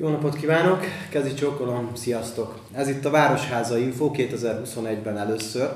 [0.00, 0.84] Jó napot kívánok!
[1.10, 2.58] Kezi csókolom, sziasztok!
[2.72, 5.70] Ez itt a Városháza Info 2021-ben először.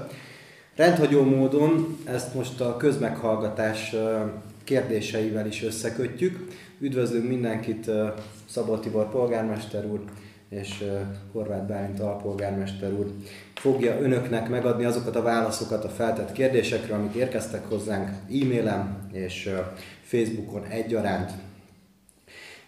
[0.76, 3.94] Rendhagyó módon ezt most a közmeghallgatás
[4.64, 6.48] kérdéseivel is összekötjük.
[6.80, 7.90] Üdvözlünk mindenkit
[8.48, 10.00] Szabó Tibor polgármester úr
[10.48, 10.84] és
[11.32, 13.06] Horváth Bálint alpolgármester úr
[13.54, 19.50] fogja önöknek megadni azokat a válaszokat a feltett kérdésekre, amik érkeztek hozzánk e-mailen és
[20.02, 21.32] Facebookon egyaránt.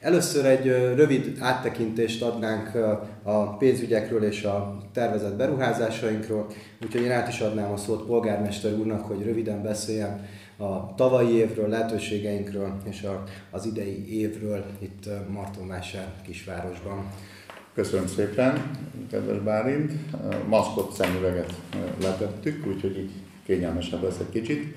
[0.01, 0.67] Először egy
[0.97, 2.75] rövid áttekintést adnánk
[3.23, 6.47] a pénzügyekről és a tervezett beruházásainkról,
[6.85, 10.27] úgyhogy én át is adnám a szót polgármester úrnak, hogy röviden beszéljen
[10.57, 17.07] a tavalyi évről, lehetőségeinkről és a, az idei évről itt Martonvásár kisvárosban.
[17.75, 18.71] Köszönöm szépen,
[19.11, 19.93] kedves Bálint.
[20.49, 21.53] Maszkot szemüveget
[22.03, 23.11] letettük, úgyhogy így
[23.47, 24.75] kényelmesebb lesz egy kicsit.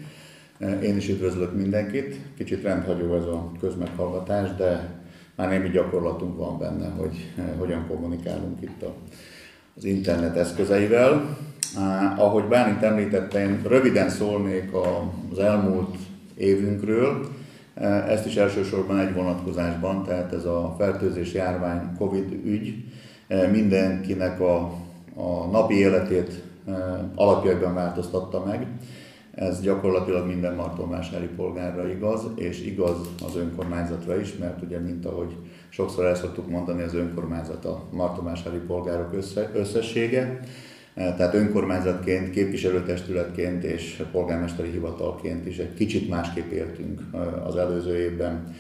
[0.84, 2.16] Én is üdvözlök mindenkit.
[2.38, 4.99] Kicsit rendhagyó ez a közmeghallgatás, de
[5.40, 8.94] már némi gyakorlatunk van benne, hogy eh, hogyan kommunikálunk itt a,
[9.78, 11.38] az internet eszközeivel.
[12.18, 14.72] Ahogy Bálint említette, én röviden szólnék
[15.32, 15.96] az elmúlt
[16.38, 17.28] évünkről,
[17.74, 22.76] eh, ezt is elsősorban egy vonatkozásban, tehát ez a fertőzés járvány Covid ügy
[23.28, 24.58] eh, mindenkinek a,
[25.16, 26.44] a napi életét
[27.16, 28.68] alapjaiban változtatta meg.
[29.36, 35.36] Ez gyakorlatilag minden martonvásári polgárra igaz, és igaz az önkormányzatra is, mert ugye, mint ahogy
[35.70, 40.40] sokszor el szoktuk mondani, az önkormányzat a martonvásári polgárok össze, összessége.
[40.94, 47.98] E, tehát önkormányzatként, képviselőtestületként és polgármesteri hivatalként is egy kicsit másképp éltünk e, az előző
[47.98, 48.56] évben.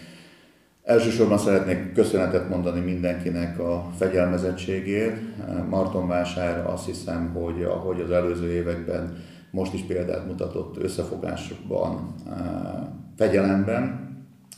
[0.83, 5.17] Elsősorban szeretnék köszönetet mondani mindenkinek a fegyelmezettségért.
[5.47, 9.17] E, Martonvásár azt hiszem, hogy ahogy az előző években
[9.51, 12.15] most is példát mutatott összefogásokban,
[13.17, 14.07] fegyelemben.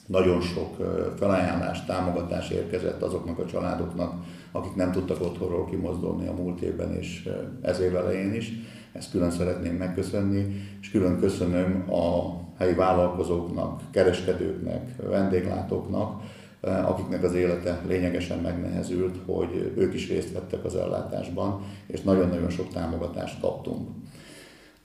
[0.06, 0.76] Nagyon sok
[1.18, 4.14] felajánlás, támogatás érkezett azoknak a családoknak,
[4.52, 7.30] akik nem tudtak otthonról kimozdulni a múlt évben és
[7.62, 8.52] ez év elején is.
[8.92, 10.46] Ezt külön szeretném megköszönni,
[10.82, 16.22] és külön köszönöm a helyi vállalkozóknak, kereskedőknek, vendéglátóknak,
[16.62, 22.68] akiknek az élete lényegesen megnehezült, hogy ők is részt vettek az ellátásban, és nagyon-nagyon sok
[22.68, 23.90] támogatást kaptunk.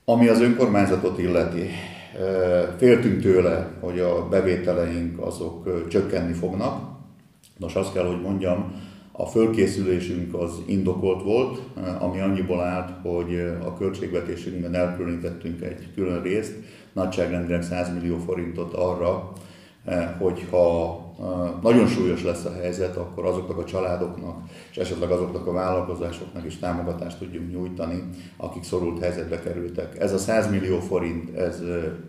[0.08, 1.68] Ami az önkormányzatot illeti,
[2.76, 6.96] féltünk tőle, hogy a bevételeink azok csökkenni fognak.
[7.56, 11.60] Nos, azt kell, hogy mondjam, a fölkészülésünk az indokolt volt,
[11.98, 16.54] ami annyiból állt, hogy a költségvetésünkben elkülönítettünk egy külön részt,
[16.92, 19.32] nagyságrendileg 100 millió forintot arra,
[20.18, 21.00] hogyha
[21.62, 24.36] nagyon súlyos lesz a helyzet, akkor azoknak a családoknak
[24.70, 28.02] és esetleg azoknak a vállalkozásoknak is támogatást tudjunk nyújtani,
[28.36, 29.98] akik szorult helyzetbe kerültek.
[29.98, 31.62] Ez a 100 millió forint, ez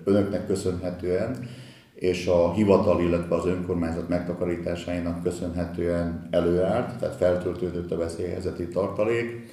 [0.03, 1.47] önöknek köszönhetően,
[1.95, 9.50] és a hivatal, illetve az önkormányzat megtakarításainak köszönhetően előállt, tehát feltöltődött a veszélyhelyzeti tartalék.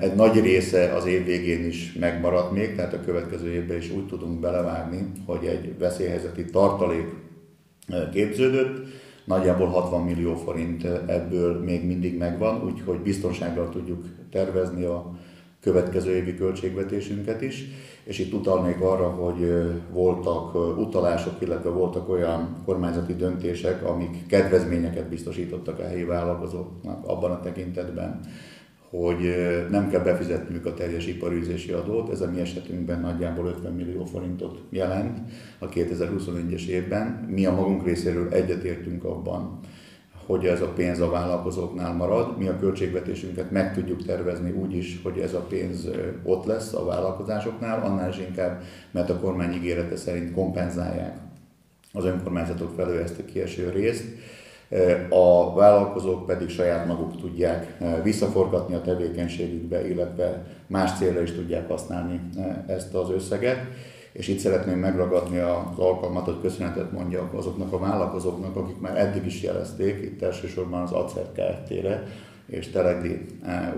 [0.00, 4.06] Egy nagy része az év végén is megmaradt még, tehát a következő évben is úgy
[4.06, 7.06] tudunk belevágni, hogy egy veszélyhelyzeti tartalék
[8.12, 8.86] képződött.
[9.24, 15.18] Nagyjából 60 millió forint ebből még mindig megvan, úgyhogy biztonsággal tudjuk tervezni a
[15.60, 17.64] következő évi költségvetésünket is.
[18.04, 19.52] És itt utalnék arra, hogy
[19.92, 27.40] voltak utalások, illetve voltak olyan kormányzati döntések, amik kedvezményeket biztosítottak a helyi vállalkozóknak abban a
[27.40, 28.20] tekintetben,
[28.90, 29.34] hogy
[29.70, 34.60] nem kell befizetniük a teljes iparűzési adót, ez a mi esetünkben nagyjából 50 millió forintot
[34.70, 35.18] jelent
[35.58, 37.26] a 2021-es évben.
[37.30, 39.60] Mi a magunk részéről egyetértünk abban,
[40.26, 42.38] hogy ez a pénz a vállalkozóknál marad.
[42.38, 45.88] Mi a költségvetésünket meg tudjuk tervezni úgy is, hogy ez a pénz
[46.22, 51.24] ott lesz a vállalkozásoknál, annál is inkább, mert a kormány ígérete szerint kompenzálják
[51.96, 54.04] az önkormányzatok felől ezt a kieső részt
[55.08, 62.20] a vállalkozók pedig saját maguk tudják visszaforgatni a tevékenységükbe, illetve más célra is tudják használni
[62.66, 63.58] ezt az összeget.
[64.12, 69.26] És itt szeretném megragadni az alkalmat, hogy köszönetet mondjak azoknak a vállalkozóknak, akik már eddig
[69.26, 72.02] is jelezték, itt elsősorban az ACER Kft-re,
[72.46, 73.26] és Telegdi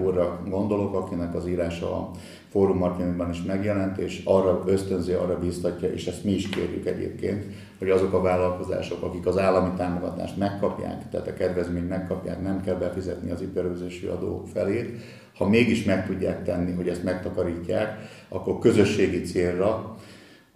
[0.03, 2.11] úrra gondolok, akinek az írása a
[2.51, 7.45] Fórum Marketingban is megjelent, és arra ösztönzi, arra biztatja, és ezt mi is kérjük egyébként,
[7.79, 12.75] hogy azok a vállalkozások, akik az állami támogatást megkapják, tehát a kedvezményt megkapják, nem kell
[12.75, 15.01] befizetni az iparőzési adó felét,
[15.37, 17.99] ha mégis meg tudják tenni, hogy ezt megtakarítják,
[18.29, 19.97] akkor közösségi célra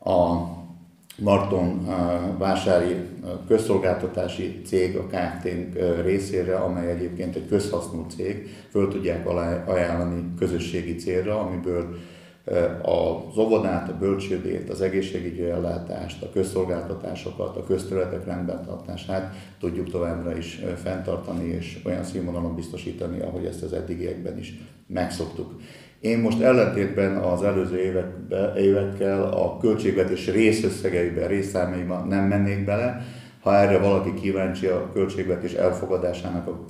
[0.05, 0.47] a
[1.23, 1.87] Marton
[2.39, 2.97] vásári
[3.47, 5.49] közszolgáltatási cég a kft
[6.03, 9.29] részére, amely egyébként egy közhasznú cég, föl tudják
[9.67, 11.97] ajánlani közösségi célra, amiből
[12.83, 20.63] az óvodát, a bölcsődét, az egészségügyi ellátást, a közszolgáltatásokat, a közterületek rendbentartását tudjuk továbbra is
[20.83, 24.55] fenntartani és olyan színvonalon biztosítani, ahogy ezt az eddigiekben is
[24.87, 25.61] megszoktuk.
[26.03, 33.07] Én most ellentétben az előző évekbe, évekkel a költségvetés részösszegeiben, részszámaiban nem mennék bele,
[33.41, 36.67] ha erre valaki kíváncsi a költségvetés elfogadásának a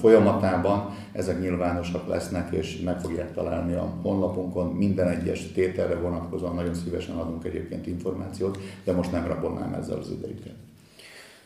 [0.00, 4.72] folyamatában, ezek nyilvánosak lesznek, és meg fogják találni a honlapunkon.
[4.72, 10.10] Minden egyes tételre vonatkozóan nagyon szívesen adunk egyébként információt, de most nem rabolnám ezzel az
[10.10, 10.54] idejüket.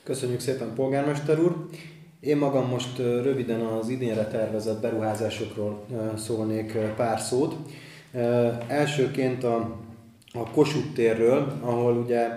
[0.02, 1.66] Köszönjük szépen, polgármester úr!
[2.22, 5.84] Én magam most röviden az idénre tervezett beruházásokról
[6.16, 7.56] szólnék pár szót.
[8.66, 9.76] Elsőként a,
[10.32, 12.28] a Kossuth térről, ahol ugye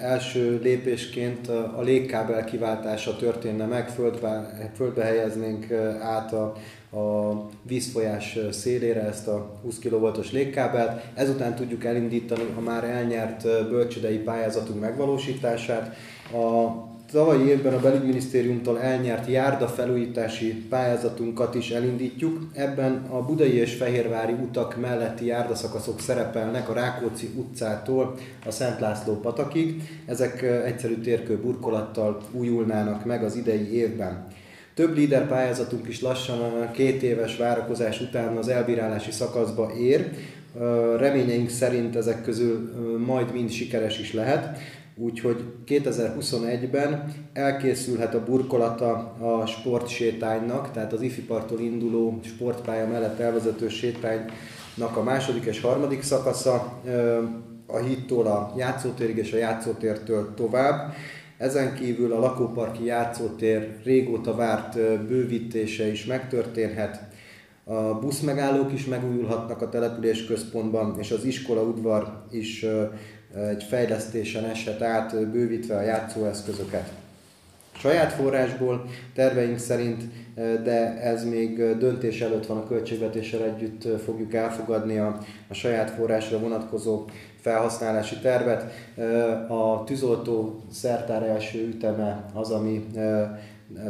[0.00, 6.54] első lépésként a légkábel kiváltása történne meg, földbe, földbe helyeznénk át a,
[6.96, 7.32] a
[7.62, 11.02] vízfolyás szélére ezt a 20 kV-os légkábelt.
[11.14, 15.96] Ezután tudjuk elindítani a már elnyert bölcsödei pályázatunk megvalósítását.
[16.32, 22.40] A tavalyi évben a belügyminisztériumtól elnyert járda felújítási pályázatunkat is elindítjuk.
[22.52, 28.14] Ebben a budai és fehérvári utak melletti járdaszakaszok szerepelnek a Rákóczi utcától
[28.46, 29.82] a Szent László patakig.
[30.06, 34.26] Ezek egyszerű térkő burkolattal újulnának meg az idei évben.
[34.74, 40.10] Több líder pályázatunk is lassan a két éves várakozás után az elbírálási szakaszba ér.
[40.98, 42.72] Reményeink szerint ezek közül
[43.06, 44.58] majd mind sikeres is lehet.
[44.98, 54.96] Úgyhogy 2021-ben elkészülhet a burkolata a sportsétánynak, tehát az ifipartól induló sportpálya mellett elvezető sétánynak
[54.96, 56.82] a második és harmadik szakasza,
[57.66, 60.92] a hittól a játszótérig és a játszótértől tovább.
[61.38, 67.00] Ezen kívül a lakóparki játszótér régóta várt bővítése is megtörténhet.
[67.64, 72.64] A buszmegállók is megújulhatnak a település központban, és az iskola udvar is
[73.48, 76.92] egy fejlesztésen eshet át, bővítve a játszóeszközöket.
[77.78, 78.84] Saját forrásból
[79.14, 80.02] terveink szerint,
[80.34, 85.18] de ez még döntés előtt van a költségvetéssel együtt fogjuk elfogadni a,
[85.48, 87.04] a saját forrásra vonatkozó
[87.40, 88.72] felhasználási tervet.
[89.48, 92.86] A tűzoltó szertár első üteme az, ami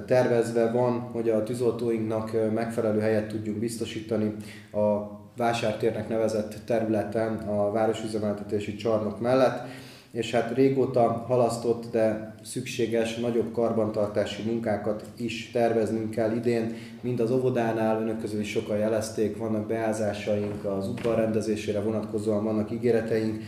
[0.07, 4.35] tervezve van, hogy a tűzoltóinknak megfelelő helyet tudjuk biztosítani
[4.73, 9.67] a vásártérnek nevezett területen a városüzemeltetési csarnok mellett,
[10.11, 16.75] és hát régóta halasztott, de szükséges nagyobb karbantartási munkákat is terveznünk kell idén.
[17.01, 23.43] Mind az óvodánál, önök közül is sokan jelezték, vannak beázásaink, az udvarrendezésére vonatkozóan vannak ígéreteink,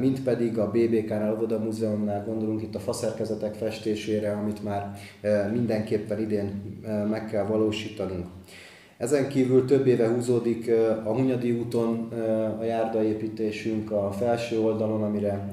[0.00, 4.98] mint pedig a BBK-nál, Óvoda Múzeumnál gondolunk itt a faszerkezetek festésére, amit már
[5.52, 6.62] mindenképpen idén
[7.10, 8.26] meg kell valósítanunk.
[8.98, 10.70] Ezen kívül több éve húzódik
[11.04, 12.08] a Hunyadi úton
[12.60, 15.52] a járdaépítésünk a felső oldalon, amire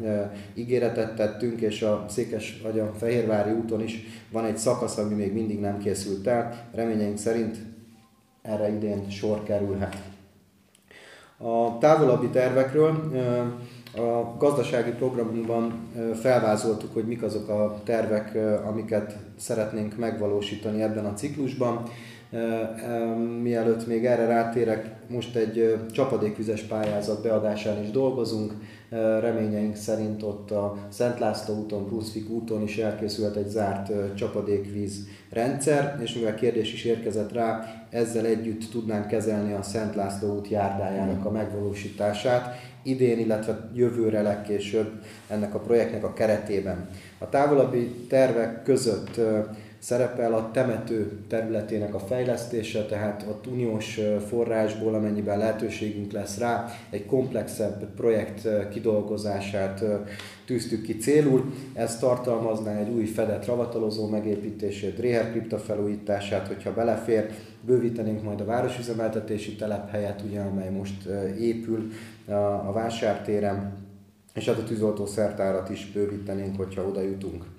[0.53, 5.33] ígéretet tettünk, és a Székes vagy a Fehérvári úton is van egy szakasz, ami még
[5.33, 6.69] mindig nem készült el.
[6.73, 7.57] Reményeink szerint
[8.41, 9.95] erre idén sor kerülhet.
[11.37, 13.11] A távolabbi tervekről
[13.95, 15.73] a gazdasági programunkban
[16.21, 21.83] felvázoltuk, hogy mik azok a tervek, amiket szeretnénk megvalósítani ebben a ciklusban.
[23.41, 28.53] Mielőtt még erre rátérek, most egy csapadékvizes pályázat beadásán is dolgozunk.
[29.19, 35.99] Reményeink szerint ott a Szent László úton, Brunswick úton is elkészült egy zárt csapadékvíz rendszer,
[36.01, 41.25] és mivel kérdés is érkezett rá, ezzel együtt tudnánk kezelni a Szent László út járdájának
[41.25, 44.91] a megvalósítását idén, illetve jövőre legkésőbb
[45.27, 46.89] ennek a projektnek a keretében.
[47.17, 49.19] A távolabbi tervek között
[49.83, 57.05] szerepel a temető területének a fejlesztése, tehát ott uniós forrásból, amennyiben lehetőségünk lesz rá, egy
[57.05, 59.83] komplexebb projekt kidolgozását
[60.45, 61.53] tűztük ki célul.
[61.73, 67.29] Ez tartalmazná egy új fedett ravatalozó megépítését, Réherkripta felújítását, hogyha belefér,
[67.61, 71.05] bővítenénk majd a városüzemeltetési telephelyet, ugye, amely most
[71.39, 71.91] épül
[72.65, 73.73] a vásártéren,
[74.33, 77.52] és hát a tűzoltó szertárat is bővítenénk, hogyha oda jutunk.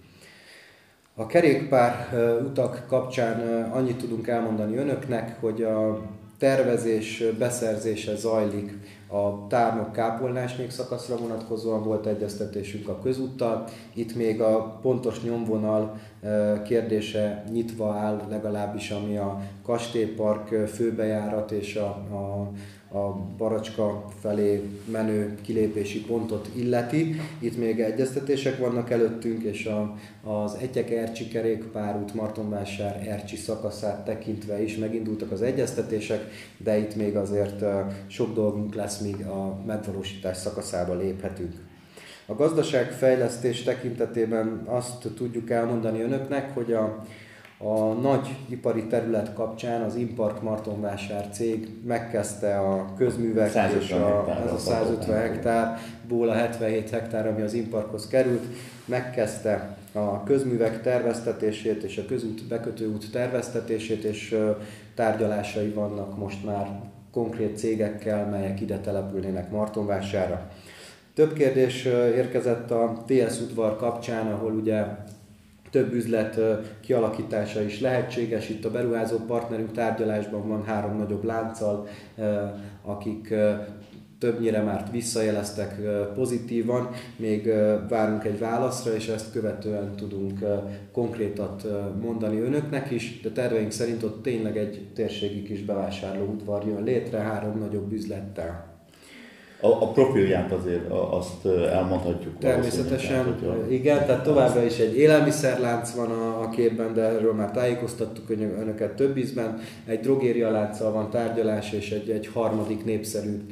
[1.17, 2.09] A kerékpár
[2.45, 6.01] utak kapcsán annyit tudunk elmondani önöknek, hogy a
[6.39, 8.79] tervezés beszerzése zajlik
[9.09, 13.65] a tárnok kápolnásnék szakaszra vonatkozóan volt egyeztetésünk a közúttal.
[13.93, 16.01] Itt még a pontos nyomvonal
[16.65, 22.51] kérdése nyitva áll, legalábbis ami a Kastélypark főbejárat és a, a,
[22.95, 27.21] a Baracska felé menő kilépési pontot illeti.
[27.39, 29.97] Itt még egyeztetések vannak előttünk, és a,
[30.31, 37.17] az Egyek Ercsi kerékpárút Martonvásár Ercsi szakaszát tekintve is megindultak az egyeztetések, de itt még
[37.17, 37.65] azért
[38.07, 41.53] sok dolgunk lesz, míg a megvalósítás szakaszába léphetünk.
[42.27, 47.05] A gazdaságfejlesztés tekintetében azt tudjuk elmondani önöknek, hogy a,
[47.59, 54.53] a nagy ipari terület kapcsán az Impark Martonvásár cég megkezdte a közművek és a, ez
[54.53, 58.45] a 150 hektárból a 77 hektár, ami az Imparkhoz került,
[58.85, 64.39] megkezdte a közművek terveztetését és a közút bekötőút terveztetését, és
[64.95, 66.81] tárgyalásai vannak most már
[67.13, 70.51] konkrét cégekkel, melyek ide települnének Martonvására.
[71.15, 71.85] Több kérdés
[72.15, 74.85] érkezett a TS udvar kapcsán, ahol ugye
[75.75, 76.41] több üzlet
[76.81, 78.49] kialakítása is lehetséges.
[78.49, 81.89] Itt a beruházó partnerünk tárgyalásban van három nagyobb lánccal,
[82.83, 83.35] akik
[84.19, 85.81] többnyire már visszajeleztek
[86.15, 87.53] pozitívan, még
[87.89, 90.39] várunk egy válaszra, és ezt követően tudunk
[90.93, 91.67] konkrétat
[92.01, 97.19] mondani önöknek is, de terveink szerint ott tényleg egy térségi kis bevásárló udvar jön létre
[97.19, 98.74] három nagyobb üzlettel.
[99.65, 102.39] A, a profilját azért azt elmondhatjuk.
[102.39, 107.51] Természetesen, tehát, igen, tehát továbbra is egy élelmiszerlánc van a, a képben, de erről már
[107.51, 109.59] tájékoztattuk önöket több ízben.
[109.87, 113.47] Egy drogéria lánccal van tárgyalás, és egy, egy harmadik népszerű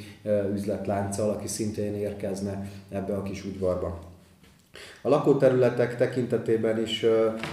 [0.54, 3.98] üzletlánccal, aki szintén érkezne ebbe a kis udvarba.
[5.02, 7.06] A lakóterületek tekintetében is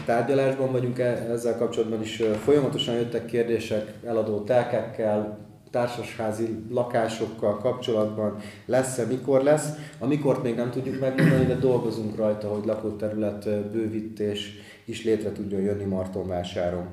[0.05, 9.05] tárgyalásban vagyunk e, ezzel kapcsolatban is folyamatosan jöttek kérdések eladó telkekkel, társasházi lakásokkal kapcsolatban lesz-e,
[9.05, 9.69] mikor lesz.
[9.99, 14.53] A mikort még nem tudjuk megmondani, de dolgozunk rajta, hogy lakóterület bővítés
[14.85, 16.85] is létre tudjon jönni Martonvásáron.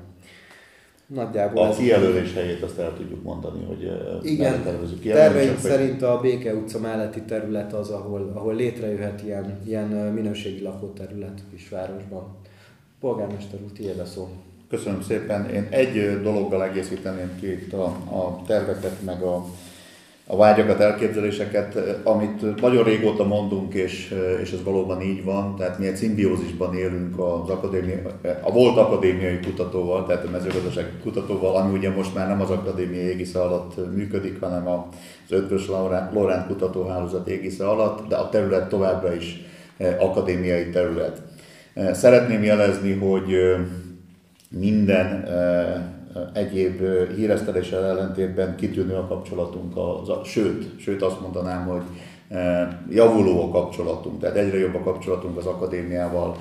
[1.07, 3.91] Nagyjából a kijelölés helyét azt el tudjuk mondani, hogy
[4.21, 4.63] Igen,
[5.03, 11.41] terveink szerint a Béke utca melletti terület az, ahol, ahol létrejöhet ilyen, ilyen minőségi lakóterület
[11.51, 12.35] kisvárosban.
[12.99, 14.29] Polgármester úr, tiéd a szó.
[14.69, 15.49] Köszönöm szépen.
[15.49, 19.45] Én egy dologgal egészíteném ki itt a, a terveket, meg a,
[20.27, 25.87] a vágyakat, elképzeléseket, amit nagyon régóta mondunk, és, és ez valóban így van, tehát mi
[25.87, 27.97] egy szimbiózisban élünk az akadémia,
[28.41, 33.01] a volt akadémiai kutatóval, tehát a mezőgazdasági kutatóval, ami ugye most már nem az akadémia
[33.01, 34.79] égisze alatt működik, hanem az
[35.29, 35.67] Ötvös
[36.13, 39.41] Loránt Kutatóhálózat égisze alatt, de a terület továbbra is
[39.99, 41.21] akadémiai terület.
[41.91, 43.35] Szeretném jelezni, hogy
[44.49, 45.25] minden
[46.33, 46.81] egyéb
[47.15, 51.81] híreszteléssel ellentétben kitűnő a kapcsolatunk, a, sőt, sőt azt mondanám, hogy
[52.89, 56.37] javuló a kapcsolatunk, tehát egyre jobb a kapcsolatunk az akadémiával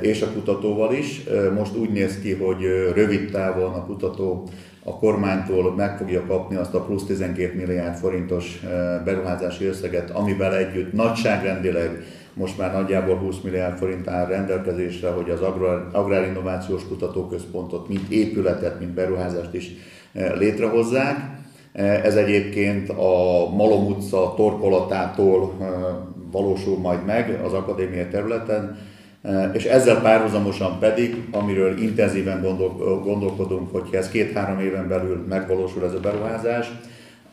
[0.00, 1.22] és a kutatóval is.
[1.56, 2.62] Most úgy néz ki, hogy
[2.94, 4.48] rövid távon a kutató
[4.84, 8.60] a kormánytól meg fogja kapni azt a plusz 12 milliárd forintos
[9.04, 12.04] beruházási összeget, amivel együtt nagyságrendileg
[12.40, 18.78] most már nagyjából 20 milliárd forint áll rendelkezésre, hogy az Agrár, Agrárinnovációs Kutatóközpontot, mint épületet,
[18.78, 19.70] mint beruházást is
[20.12, 21.38] eh, létrehozzák.
[21.72, 25.68] Eh, ez egyébként a Malom utca torkolatától eh,
[26.32, 28.78] valósul majd meg az akadémia területen,
[29.52, 35.94] és ezzel párhuzamosan pedig, amiről intenzíven gondol, gondolkodunk, hogyha ez két-három éven belül megvalósul ez
[35.94, 36.72] a beruházás,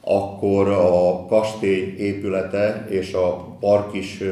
[0.02, 4.24] akkor a kastély épülete és a park is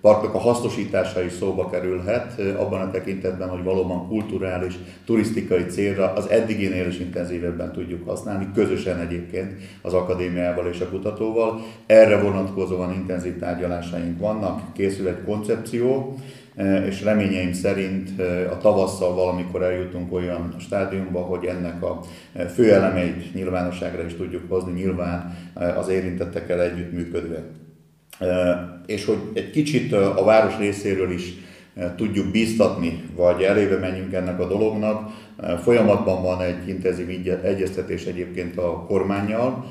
[0.00, 4.74] parknak a hasznosítása is szóba kerülhet, abban a tekintetben, hogy valóban kulturális,
[5.06, 9.52] turisztikai célra az eddiginél is intenzívebben tudjuk használni, közösen egyébként
[9.82, 11.60] az akadémiával és a kutatóval.
[11.86, 16.14] Erre vonatkozóan intenzív tárgyalásaink vannak, készül egy koncepció,
[16.86, 22.00] és reményeim szerint a tavasszal valamikor eljutunk olyan stádiumba, hogy ennek a
[22.54, 25.36] fő elemeit nyilvánosságra is tudjuk hozni, nyilván
[25.76, 27.42] az érintettekkel együttműködve
[28.86, 31.34] és hogy egy kicsit a város részéről is
[31.96, 35.10] tudjuk bíztatni, vagy elébe menjünk ennek a dolognak.
[35.62, 37.08] Folyamatban van egy intenzív
[37.42, 39.64] egyeztetés egyébként a kormányjal,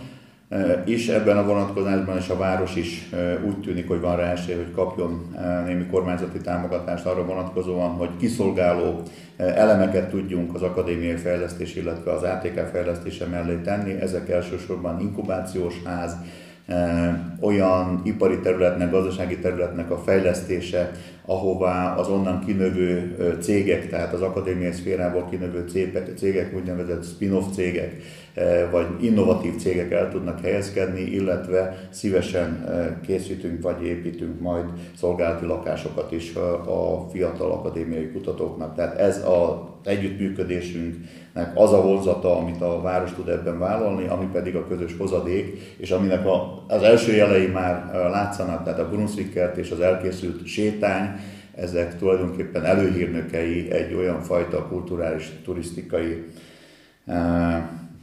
[0.86, 3.10] is ebben a vonatkozásban, és a város is
[3.48, 9.02] úgy tűnik, hogy van rá esély, hogy kapjon némi kormányzati támogatást arra vonatkozóan, hogy kiszolgáló
[9.38, 13.92] elemeket tudjunk az akadémiai fejlesztés, illetve az ATK fejlesztése mellé tenni.
[14.02, 16.16] Ezek elsősorban inkubációs ház,
[17.42, 20.92] olyan ipari területnek, gazdasági területnek a fejlesztése,
[21.30, 25.66] ahová az onnan kinövő cégek, tehát az akadémiai szférából kinövő
[26.16, 27.96] cégek, úgynevezett spin-off cégek,
[28.72, 32.66] vagy innovatív cégek el tudnak helyezkedni, illetve szívesen
[33.06, 34.66] készítünk vagy építünk majd
[34.98, 38.76] szolgálati lakásokat is a fiatal akadémiai kutatóknak.
[38.76, 44.56] Tehát ez az együttműködésünknek az a vonzata, amit a város tud ebben vállalni, ami pedig
[44.56, 49.72] a közös hozadék, és aminek a, az első jelei már látszanak, tehát a Brunswickert és
[49.72, 51.19] az elkészült sétány,
[51.62, 56.24] ezek tulajdonképpen előhírnökei egy olyan fajta kulturális, turisztikai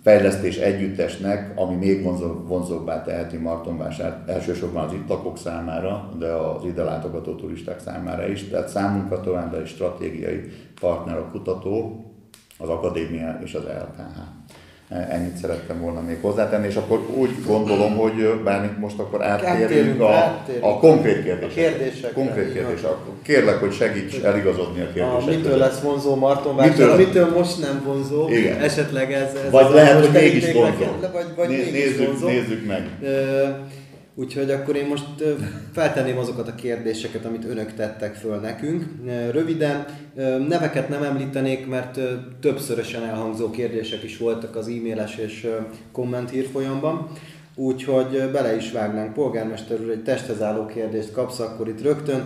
[0.02, 6.64] fejlesztés együttesnek, ami még vonzó, vonzóbbá teheti Martonvásárt elsősorban az itt lakók számára, de az
[6.64, 8.48] ide látogató turisták számára is.
[8.48, 10.40] Tehát számunkra továbbra is stratégiai
[10.80, 12.04] partner a kutató,
[12.58, 14.18] az akadémia és az LKH.
[14.88, 20.44] Ennyit szerettem volna még hozzátenni, és akkor úgy gondolom, hogy bár most akkor áttérünk a,
[20.60, 21.62] a konkrét kérdésekre.
[21.62, 22.80] Kérdések konkrét kérdés.
[23.22, 25.32] Kérlek, hogy segíts eligazodni a kérdésekre.
[25.34, 28.58] A mitől lesz vonzó Martonvásár, mitől most nem vonzó, Igen.
[28.60, 30.84] esetleg ez, ez Vagy lehet, hogy mégis vonzó.
[31.12, 32.26] Vagy, vagy Né, mégis nézzük, vonzó.
[32.26, 32.88] nézzük meg.
[34.18, 35.06] Úgyhogy akkor én most
[35.72, 38.84] feltenném azokat a kérdéseket, amit önök tettek föl nekünk.
[39.30, 39.84] Röviden,
[40.48, 42.00] neveket nem említenék, mert
[42.40, 45.48] többszörösen elhangzó kérdések is voltak az e-mailes és
[45.92, 47.10] komment hírfolyamban.
[47.54, 49.12] Úgyhogy bele is vágnánk.
[49.12, 52.24] Polgármester úr, egy testhez álló kérdést kapsz, akkor itt rögtön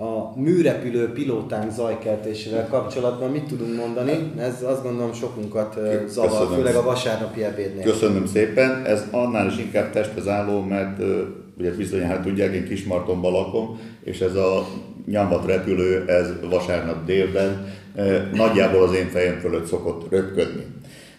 [0.00, 4.32] a műrepülő pilótánk zajkeltésével kapcsolatban mit tudunk mondani?
[4.38, 6.54] Ez azt gondolom sokunkat zavar, Köszönöm.
[6.54, 7.82] főleg a vasárnapi ebédnél.
[7.82, 8.84] Köszönöm szépen.
[8.84, 11.02] Ez annál is inkább testhez álló, mert
[11.58, 14.66] ugye bizonyára tudják, én Kismartonban lakom, és ez a
[15.06, 17.66] nyambat repülő, ez vasárnap délben
[18.32, 20.64] nagyjából az én fejem fölött szokott röpködni.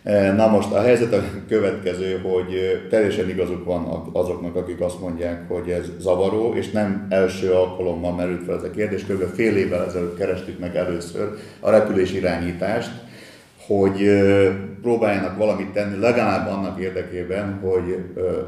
[0.03, 5.48] E, na most a helyzet a következő, hogy teljesen igazuk van azoknak, akik azt mondják,
[5.48, 9.36] hogy ez zavaró, és nem első alkalommal merült fel ez a kérdés, kb.
[9.36, 11.29] fél évvel ezelőtt kerestük meg először
[11.60, 12.91] a repülés irányítást,
[13.67, 14.22] hogy
[14.81, 17.98] próbáljanak valamit tenni, legalább annak érdekében, hogy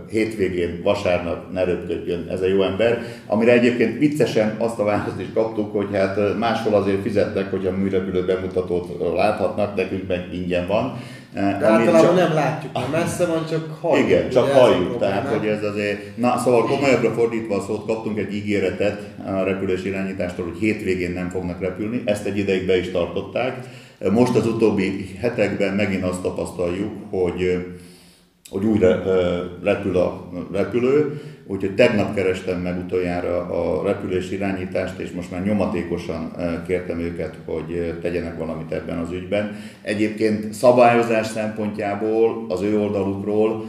[0.09, 5.27] hétvégén, vasárnap ne röpködjön ez a jó ember, amire egyébként viccesen azt a választ is
[5.33, 10.97] kaptuk, hogy hát máshol azért fizetnek, hogy a műrepülő bemutatót láthatnak, nekünk meg ingyen van.
[11.33, 14.07] De általában csak, nem látjuk, mert messze van, csak halljuk.
[14.07, 16.17] Igen, csak halljuk, tehát hogy ez azért...
[16.17, 21.29] Na, szóval komolyabbra fordítva a szót, kaptunk egy ígéretet a repülés irányítástól, hogy hétvégén nem
[21.29, 23.59] fognak repülni, ezt egy ideig be is tartották.
[24.11, 27.65] Most az utóbbi hetekben megint azt tapasztaljuk, hogy
[28.49, 29.03] hogy újra
[29.63, 36.31] repül a repülő, úgyhogy tegnap kerestem meg utoljára a repülés irányítást, és most már nyomatékosan
[36.67, 39.55] kértem őket, hogy tegyenek valamit ebben az ügyben.
[39.81, 43.65] Egyébként szabályozás szempontjából az ő oldalukról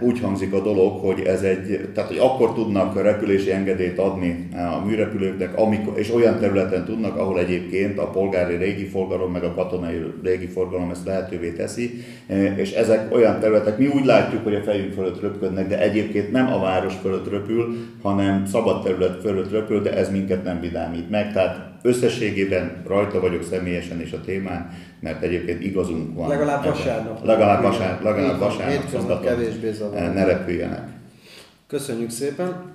[0.00, 4.76] úgy hangzik a dolog, hogy ez egy, tehát hogy akkor tudnak repülési engedélyt adni eh,
[4.76, 10.02] a műrepülőknek, amikor, és olyan területen tudnak, ahol egyébként a polgári régiforgalom meg a katonai
[10.22, 14.92] régiforgalom ezt lehetővé teszi, eh, és ezek olyan területek, mi úgy látjuk, hogy a fejünk
[14.92, 19.96] fölött röpködnek, de egyébként nem a város fölött röpül, hanem szabad terület fölött röpül, de
[19.96, 25.62] ez minket nem vidámít meg, tehát összességében rajta vagyok személyesen is a témán, mert egyébként
[25.62, 26.28] igazunk van.
[26.28, 27.24] Legalább vasárnap.
[27.24, 30.12] Legalább vasárnap, legalább vasárnap, kevésbé zavar.
[30.12, 30.88] Ne repüljenek.
[31.66, 32.74] Köszönjük szépen.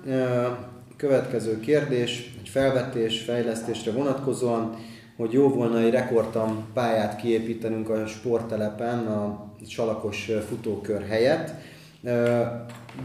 [0.96, 4.76] Következő kérdés, egy felvetés, fejlesztésre vonatkozóan,
[5.16, 11.54] hogy jó volna egy rekordtam pályát kiépítenünk a sporttelepen a salakos futókör helyett.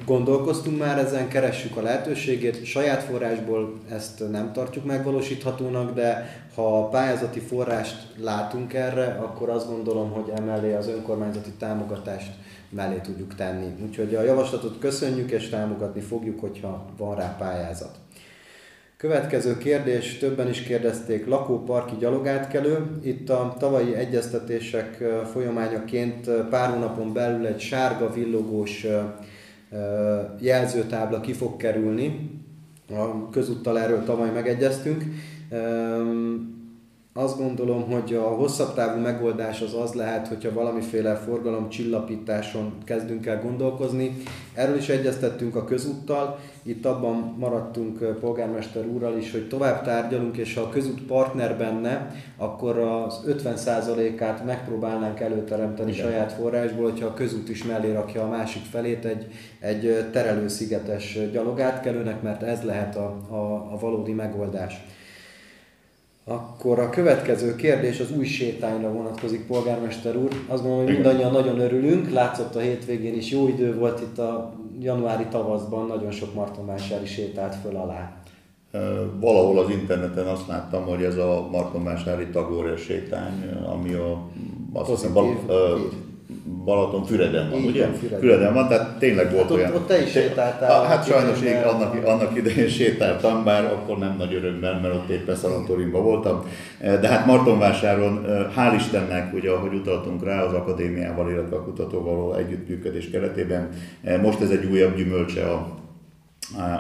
[0.06, 7.40] Gondolkoztunk már ezen, keressük a lehetőségét, saját forrásból ezt nem tartjuk megvalósíthatónak, de ha pályázati
[7.40, 12.32] forrást látunk erre, akkor azt gondolom, hogy emellé az önkormányzati támogatást
[12.70, 13.84] mellé tudjuk tenni.
[13.84, 17.96] Úgyhogy a javaslatot köszönjük és támogatni fogjuk, hogyha van rá pályázat.
[18.98, 23.00] Következő kérdés, többen is kérdezték, lakóparki gyalogátkelő.
[23.02, 28.86] Itt a tavalyi egyeztetések folyamányaként pár hónapon belül egy sárga villogós
[30.40, 32.30] jelzőtábla ki fog kerülni.
[32.90, 35.04] A közúttal erről tavaly megegyeztünk.
[37.16, 43.26] Azt gondolom, hogy a hosszabb távú megoldás az az lehet, hogyha valamiféle forgalom csillapításon kezdünk
[43.26, 44.18] el gondolkozni.
[44.54, 50.54] Erről is egyeztettünk a közúttal, itt abban maradtunk polgármester úrral is, hogy tovább tárgyalunk, és
[50.54, 56.06] ha a közút partner benne, akkor az 50%-át megpróbálnánk előteremteni Igen.
[56.06, 59.28] saját forrásból, hogyha a közút is mellé rakja a másik felét egy,
[59.60, 64.86] egy terelőszigetes gyalogátkelőnek, mert ez lehet a, a, a valódi megoldás.
[66.26, 70.30] Akkor a következő kérdés az új sétányra vonatkozik, polgármester úr.
[70.48, 72.12] Azt gondolom, hogy mindannyian nagyon örülünk.
[72.12, 77.56] Látszott a hétvégén is, jó idő volt itt a januári tavaszban, nagyon sok martonvásári sétált
[77.56, 78.18] föl alá.
[79.20, 84.28] Valahol az interneten azt láttam, hogy ez a Martonvásári Tagória sétány, ami a
[84.74, 85.38] azt hiszem, bal,
[86.66, 87.86] Balaton Füreden van, Így ugye?
[87.86, 88.20] Van, Füreden.
[88.20, 89.70] Füreden van, tehát tényleg volt hát olyan.
[89.70, 90.86] Ott, ott te is sétáltál.
[90.86, 95.36] Hát sajnos én annak, annak idején sétáltam, bár akkor nem nagy örömmel, mert ott éppen
[95.36, 96.44] Szalontorinban voltam.
[96.80, 98.26] De hát Martonvásáron,
[98.56, 103.70] hál' Istennek, ugye ahogy utaltunk rá az akadémiával, illetve a kutatóval együttműködés keretében,
[104.22, 105.78] most ez egy újabb gyümölcse a,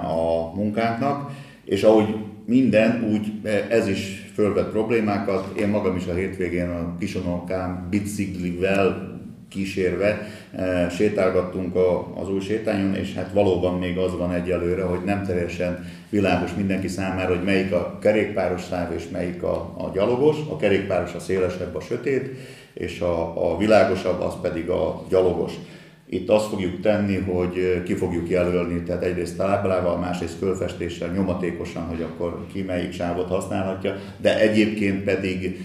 [0.05, 1.31] a munkánknak,
[1.65, 3.31] és ahogy minden, úgy
[3.69, 5.59] ez is fölvett problémákat.
[5.59, 9.12] Én magam is a hétvégén a kisonokám biciklivel
[9.53, 15.03] kísérve e, sétálgattunk a, az új sétányon, és hát valóban még az van egyelőre, hogy
[15.05, 20.37] nem teljesen világos mindenki számára, hogy melyik a kerékpáros száv és melyik a, a gyalogos.
[20.49, 22.29] A kerékpáros a szélesebb, a sötét,
[22.73, 25.51] és a, a világosabb az pedig a gyalogos.
[26.13, 32.01] Itt azt fogjuk tenni, hogy ki fogjuk jelölni, tehát egyrészt táblával, másrészt fölfestéssel, nyomatékosan, hogy
[32.01, 35.59] akkor ki melyik sávot használhatja, de egyébként pedig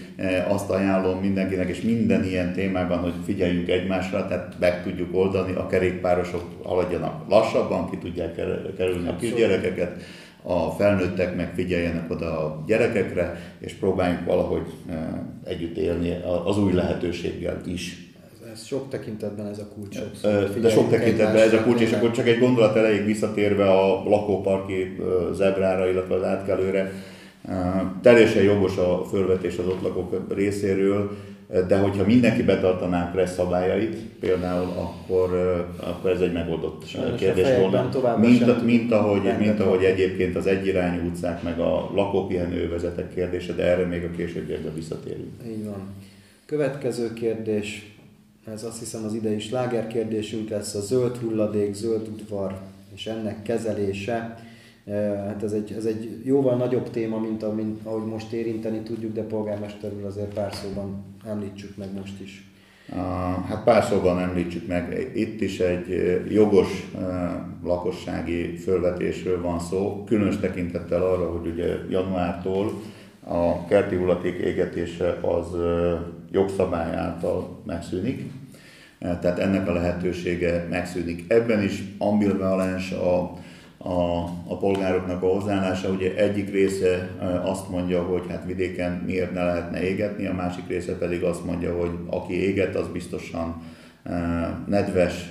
[0.47, 5.67] azt ajánlom mindenkinek, és minden ilyen témában, hogy figyeljünk egymásra, tehát meg tudjuk oldani, a
[5.67, 8.35] kerékpárosok haladjanak lassabban, ki tudják
[8.77, 10.01] kerülni a kisgyerekeket,
[10.43, 14.65] a felnőttek meg figyeljenek oda a gyerekekre, és próbáljunk valahogy
[15.43, 18.08] együtt élni az új lehetőséggel is
[18.69, 19.99] sok tekintetben ez a kulcs.
[20.61, 24.97] De sok tekintetben ez a kulcs, és akkor csak egy gondolat elejéig visszatérve a lakóparki
[25.33, 26.91] zebrára, illetve az átkelőre.
[28.01, 31.17] Teljesen jogos a fölvetés az ott lakók részéről,
[31.67, 35.29] de hogyha mindenki betartaná a szabályait, például, akkor,
[35.79, 38.17] akkor ez egy megoldott Sajnos kérdés volna.
[38.17, 43.85] Mint, mint, ahogy, mint ahogy egyébként az egyirányú utcák, meg a lakópihenővezetek kérdése, de erre
[43.85, 45.31] még a későbbiekben visszatérünk.
[45.47, 45.95] Így van.
[46.45, 47.97] Következő kérdés
[48.53, 52.59] ez azt hiszem az idei sláger kérdésünk lesz, a zöld hulladék, zöld udvar
[52.93, 54.39] és ennek kezelése.
[54.85, 54.93] E,
[55.27, 59.21] hát ez egy, ez egy jóval nagyobb téma, mint amin, ahogy most érinteni tudjuk, de
[59.21, 62.43] polgármester úr azért pár szóban említsük meg most is.
[63.47, 65.87] Hát pár szóban említsük meg, itt is egy
[66.29, 66.91] jogos
[67.63, 72.81] lakossági fölvetésről van szó, különös tekintettel arra, hogy ugye januártól
[73.23, 75.47] a kerti hulladék égetése az
[76.31, 78.31] jogszabály által megszűnik,
[78.99, 81.25] tehát ennek a lehetősége megszűnik.
[81.27, 83.37] Ebben is ambivalens a,
[83.77, 85.89] a, a polgároknak a hozzáállása.
[85.89, 87.09] Ugye egyik része
[87.43, 91.77] azt mondja, hogy hát vidéken miért ne lehetne égetni, a másik része pedig azt mondja,
[91.77, 93.61] hogy aki éget, az biztosan
[94.67, 95.29] nedves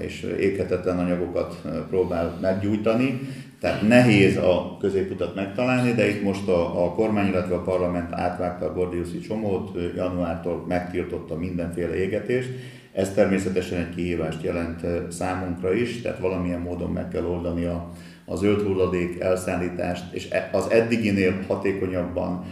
[0.00, 3.20] és éghetetlen anyagokat próbál meggyújtani.
[3.60, 8.66] Tehát nehéz a középutat megtalálni, de itt most a, a kormány, illetve a parlament átvágta
[8.66, 12.48] a Gordiuszi csomót, januártól megtiltotta mindenféle égetést.
[12.92, 17.90] Ez természetesen egy kihívást jelent számunkra is, tehát valamilyen módon meg kell oldani a,
[18.24, 22.44] a zöld hulladék elszállítást, és e, az eddiginél hatékonyabban,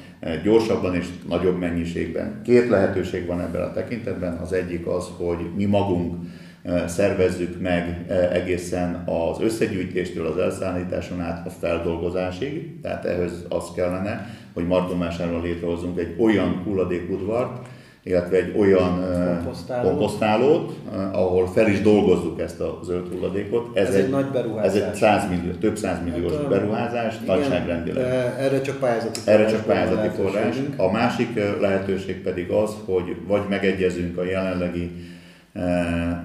[0.43, 2.41] gyorsabban és nagyobb mennyiségben.
[2.45, 4.37] Két lehetőség van ebben a tekintetben.
[4.37, 6.15] Az egyik az, hogy mi magunk
[6.87, 14.67] szervezzük meg egészen az összegyűjtéstől az elszállításon át a feldolgozásig, tehát ehhez az kellene, hogy
[14.67, 17.67] Martonvásáron létrehozunk egy olyan hulladékudvart,
[18.03, 19.05] illetve egy olyan
[19.43, 20.73] komposztálót, komposztálót
[21.13, 23.77] ahol fel is dolgozzuk ezt a zöld hulladékot.
[23.77, 24.75] Ez, ez egy, egy nagy beruházás.
[24.75, 28.05] Ez egy 100 millió, több milliós hát, beruházás, igen, nagyságrendileg.
[28.39, 29.41] Erre csak pályázati forrás.
[29.41, 30.57] Erre csak pályázati forrás.
[30.77, 34.91] A másik lehetőség pedig az, hogy vagy megegyezünk a jelenlegi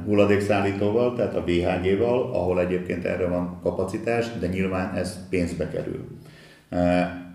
[0.05, 6.07] hulladékszállítóval, tehát a BHG-val, ahol egyébként erre van kapacitás, de nyilván ez pénzbe kerül.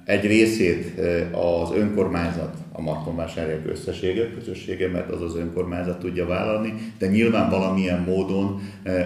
[0.05, 1.01] Egy részét
[1.33, 8.01] az önkormányzat, a Martonvásárhelyek összessége, közössége, mert az az önkormányzat tudja vállalni, de nyilván valamilyen
[8.01, 8.61] módon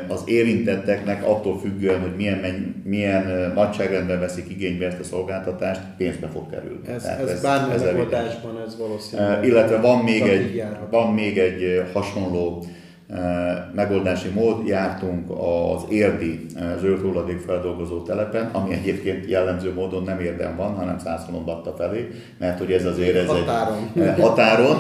[0.09, 6.50] az érintetteknek attól függően, hogy milyen, milyen nagyságrendben veszik igénybe ezt a szolgáltatást, pénzbe fog
[6.50, 6.88] kerülni.
[6.88, 9.44] Ez, ez, ez bármilyen megoldásban ez valószínűleg.
[9.44, 12.64] Illetve van még, egy, van még egy hasonló
[13.75, 16.46] megoldási mód, jártunk az érdi
[16.81, 22.59] zöld hulladék feldolgozó telepen, ami egyébként jellemző módon nem érdem van, hanem Szászolombatta felé, mert
[22.59, 23.90] hogy ez azért ez határon.
[23.94, 24.77] egy határon,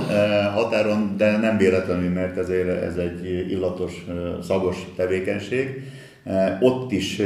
[0.54, 4.06] határon, de nem véletlenül, mert ezért ez egy illatos,
[4.42, 5.82] szagos tevékenység.
[6.60, 7.22] Ott is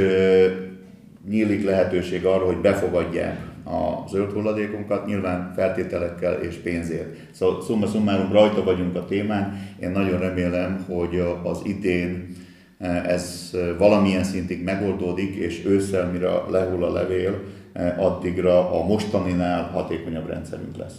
[1.28, 7.16] nyílik lehetőség arra, hogy befogadják a zöld hulladékunkat, nyilván feltételekkel és pénzért.
[7.30, 12.36] Szóval szumma summarum rajta vagyunk a témán, én nagyon remélem, hogy az idén
[12.78, 17.40] e, ez valamilyen szintig megoldódik, és ősszel, mire lehull a levél,
[17.72, 20.98] e, addigra a mostaninál hatékonyabb rendszerünk lesz.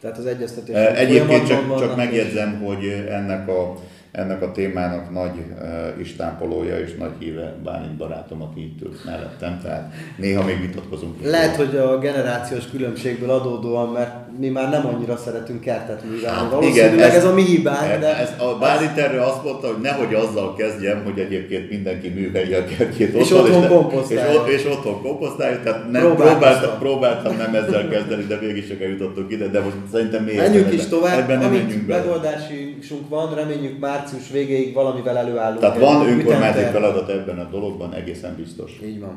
[0.00, 0.74] Tehát az egyeztetés.
[0.74, 3.74] E, egyébként csak, csak megjegyzem, hogy ennek a
[4.12, 9.60] ennek a témának nagy uh, istápolója és nagy híve Bálint barátom, aki itt ült mellettem,
[9.62, 11.14] tehát néha még vitatkozunk.
[11.22, 16.38] Lehet, hogy a generációs különbségből adódóan, mert mi már nem annyira szeretünk kertet művelni.
[16.38, 18.16] Hát, Valószínűleg igen, ez, ez a mi hibánk, de...
[18.16, 22.64] Ez, a Bálint erről azt mondta, hogy nehogy azzal kezdjem, hogy egyébként mindenki művelje a
[22.64, 24.44] kertjét és otthon, otthon komposztálja.
[24.46, 29.32] És, és, otthon komposztálja, tehát nem, próbáltam, próbáltam nem ezzel kezdeni, de végig csak eljutottunk
[29.32, 35.16] ide, de most szerintem még Menjünk is tovább, amíg megoldásunk van, reményük március végéig valamivel
[35.16, 35.60] előállunk.
[35.60, 38.80] Tehát van önkormányzati feladat ebben a dologban, egészen biztos.
[38.84, 39.16] Így van.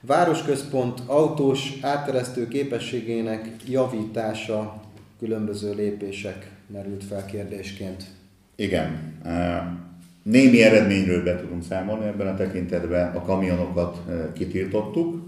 [0.00, 4.82] Városközpont autós átteresztő képességének javítása,
[5.18, 8.04] különböző lépések merült fel kérdésként.
[8.56, 9.12] Igen.
[10.22, 13.16] Némi eredményről be tudunk számolni ebben a tekintetben.
[13.16, 14.00] A kamionokat
[14.34, 15.23] kitiltottuk,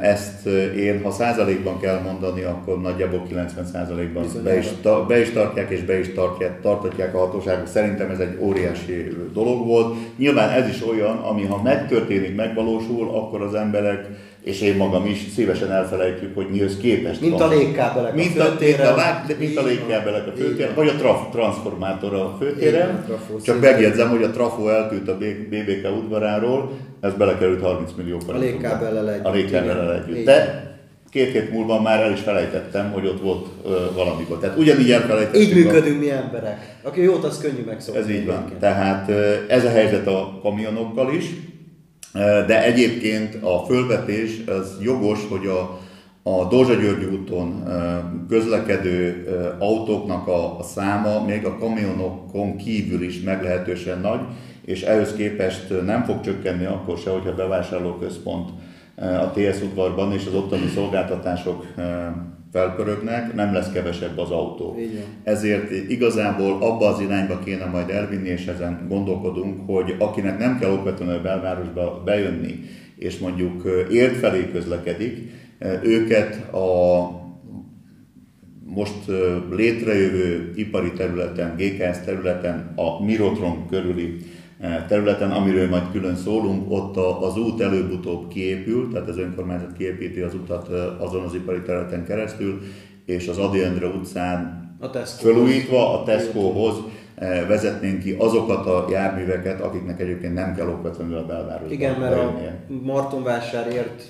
[0.00, 5.30] ezt én, ha százalékban kell mondani, akkor nagyjából 90 százalékban be is, ta, be is
[5.30, 7.66] tartják és be is tartják, tartatják a hatóságok.
[7.66, 9.96] Szerintem ez egy óriási dolog volt.
[10.16, 14.06] Nyilván ez is olyan, ami ha megtörténik, megvalósul, akkor az emberek
[14.44, 17.42] és én magam is szívesen elfelejtjük, hogy mihez képest Mint van.
[17.42, 18.94] a légkábelek mint a főtéren.
[18.94, 23.04] Mint a, mint a légkábelek a főtéren, vagy a traf, transformátor a főtéren.
[23.42, 25.16] Csak megjegyzem, hogy a trafo eltűnt a
[25.48, 26.70] BBK udvaráról,
[27.04, 28.46] ez belekerült 30 millió forintba.
[28.46, 29.24] A légkábellel együtt.
[29.24, 30.24] A légkábellel együtt.
[30.24, 30.68] De
[31.10, 34.38] két hét múlva már el is felejtettem, hogy ott volt uh, valamikor.
[34.38, 35.40] Tehát ugyanígy elfelejtettük.
[35.40, 35.98] Így működünk a...
[35.98, 36.76] mi emberek.
[36.82, 38.00] Aki jót, az könnyű megszokni.
[38.00, 38.52] Ez így van.
[38.58, 39.16] Tehát uh,
[39.48, 41.24] ez a helyzet a kamionokkal is
[42.46, 45.80] de egyébként a fölvetés az jogos, hogy a,
[46.22, 47.64] a Dózsa György úton
[48.28, 49.26] közlekedő
[49.58, 54.20] autóknak a, a száma még a kamionokon kívül is meglehetősen nagy,
[54.64, 58.50] és ehhez képest nem fog csökkenni akkor se, hogyha bevásárlóközpont
[58.96, 61.66] a TS udvarban és az ottani szolgáltatások
[62.52, 64.76] felpörögnek, nem lesz kevesebb az autó.
[65.22, 70.70] Ezért igazából abba az irányba kéne majd elvinni, és ezen gondolkodunk, hogy akinek nem kell
[70.70, 72.60] okvetlenül a belvárosba bejönni,
[72.96, 75.18] és mondjuk ért felé közlekedik,
[75.82, 77.10] őket a
[78.66, 78.94] most
[79.50, 84.16] létrejövő ipari területen, GKS területen, a Mirotron körüli
[84.88, 90.34] területen, amiről majd külön szólunk, ott az út előbb-utóbb kiépül, tehát az önkormányzat kiépíti az
[90.34, 92.60] utat e, azon az ipari területen keresztül,
[93.04, 96.74] és az Adi Endre utcán a felújítva a Tescohoz
[97.14, 102.16] e, vezetnénk ki azokat a járműveket, akiknek egyébként nem kell okvetlenül a belvárosban Igen, mert
[102.16, 102.34] a
[102.82, 104.02] Martonvásárért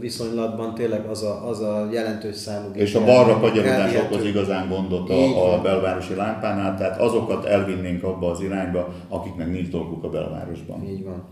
[0.00, 5.10] viszonylatban tényleg az a, az a jelentős számú És a balra kagyarodás okoz igazán gondot
[5.10, 10.84] a, a belvárosi lámpánál, tehát azokat elvinnénk abba az irányba, akiknek nincs dolguk a belvárosban.
[10.88, 11.28] Így van.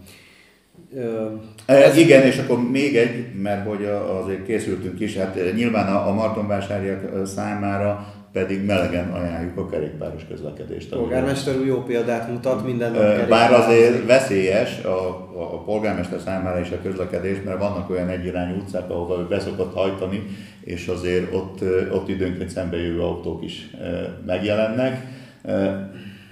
[1.67, 3.85] Ez igen, és akkor még egy, mert hogy
[4.23, 10.93] azért készültünk is, hát nyilván a, a Martonvásáriak számára pedig melegen ajánljuk a kerékpáros közlekedést.
[10.93, 16.21] A polgármester úr jó példát mutat minden nap Bár azért veszélyes a, a, a polgármester
[16.21, 20.23] számára is a közlekedés, mert vannak olyan egyirányú utcák, ahova ő beszokott hajtani,
[20.61, 21.61] és azért ott,
[21.93, 23.71] ott időnként szembe jövő autók is
[24.27, 25.07] megjelennek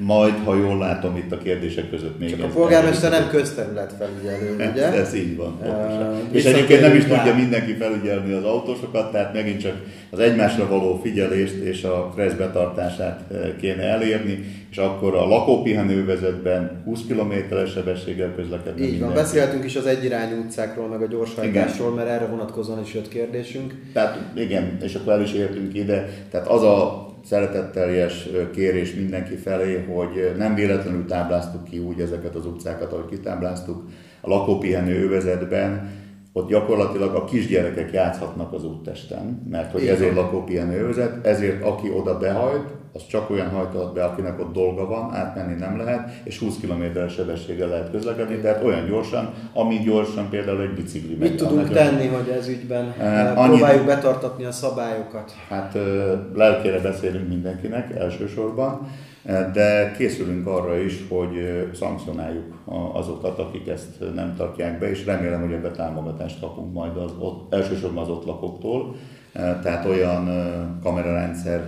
[0.00, 4.54] majd, ha jól látom itt a kérdések között még Csak a polgármester nem közterület felügyelő,
[4.72, 4.92] ugye?
[4.92, 5.58] Ez így van.
[5.62, 7.16] Uh, és egyébként nem is rá.
[7.16, 9.74] tudja mindenki felügyelni az autósokat, tehát megint csak
[10.10, 13.20] az egymásra való figyelést és a stressz betartását
[13.60, 18.86] kéne elérni, és akkor a lakópihenővezetben 20 km-es sebességgel közlekedni.
[18.86, 23.08] Így van, beszéltünk is az egyirányú utcákról, meg a gyorshajtásról, mert erre vonatkozóan is jött
[23.08, 23.74] kérdésünk.
[23.92, 26.08] Tehát igen, és akkor el is értünk ide.
[26.30, 32.46] Tehát az a szeretetteljes kérés mindenki felé, hogy nem véletlenül tábláztuk ki úgy ezeket az
[32.46, 33.84] utcákat, ahogy kitábláztuk
[34.20, 35.88] a lakópihenő övezetben,
[36.32, 42.18] ott gyakorlatilag a kisgyerekek játszhatnak az úttesten, mert hogy ezért lakópihenő övezet, ezért aki oda
[42.18, 46.56] behajt, az csak olyan hajtott be, akinek ott dolga van, átmenni nem lehet, és 20
[46.60, 51.74] km-es sebességgel lehet közlekedni, tehát olyan gyorsan, ami gyorsan például egy bicikli Mit tudunk nagyon.
[51.74, 55.32] tenni, hogy ez ügyben uh, próbáljuk annyit, betartatni a szabályokat?
[55.48, 55.82] Hát uh,
[56.34, 58.88] lelkére beszélünk mindenkinek elsősorban,
[59.52, 62.54] de készülünk arra is, hogy szankcionáljuk
[62.92, 67.54] azokat, akik ezt nem tartják be, és remélem, hogy ebbe támogatást kapunk majd az ott,
[67.54, 68.94] elsősorban az ott lakóktól.
[69.32, 70.28] Tehát olyan
[70.82, 71.62] kamerarendszer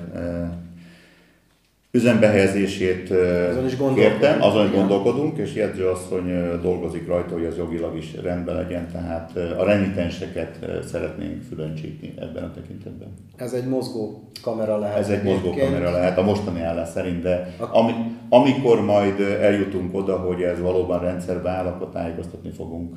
[1.95, 3.11] üzembehelyezését
[3.51, 8.15] azon is kértem, azon is gondolkodunk, és jegyző asszony dolgozik rajta, hogy az jogilag is
[8.23, 13.09] rendben legyen, tehát a renitenseket szeretnénk fülöncsítni ebben a tekintetben.
[13.37, 14.99] Ez egy mozgó kamera lehet.
[14.99, 17.93] Ez egy mozgó kamera lehet, a mostani állás szerint, de ami,
[18.29, 22.95] amikor majd eljutunk oda, hogy ez valóban rendszerbe áll, akkor tájékoztatni fogunk,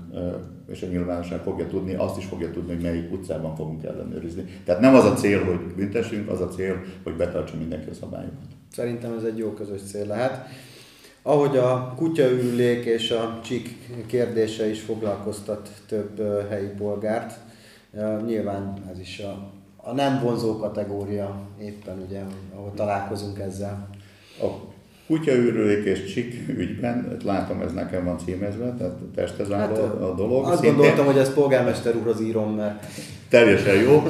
[0.67, 4.45] és a nyilvánosság fogja tudni, azt is fogja tudni, hogy melyik utcában fogunk ellenőrizni.
[4.65, 8.55] Tehát nem az a cél, hogy büntessünk, az a cél, hogy betartsa mindenki a szabályokat
[8.71, 10.47] Szerintem ez egy jó közös cél lehet.
[11.21, 17.39] Ahogy a kutyaürülék és a csik kérdése is foglalkoztat több helyi polgárt,
[18.25, 22.21] nyilván ez is a, a nem vonzó kategória éppen, ugye,
[22.55, 23.89] ahol találkozunk ezzel.
[24.41, 24.74] A
[25.07, 30.45] kutyaűrőlék és csik ügyben, látom, ez nekem van címezve, tehát testhez áll hát, a dolog.
[30.45, 32.85] Azt Szintén gondoltam, hogy ezt polgármester úrhoz írom, mert...
[33.29, 34.03] Teljesen jó.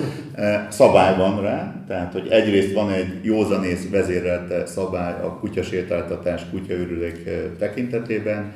[0.69, 7.31] Szabály van rá, tehát hogy egyrészt van egy józanész vezérelte szabály a kutyasétáltatás, kutyaűrülék e,
[7.59, 8.53] tekintetében,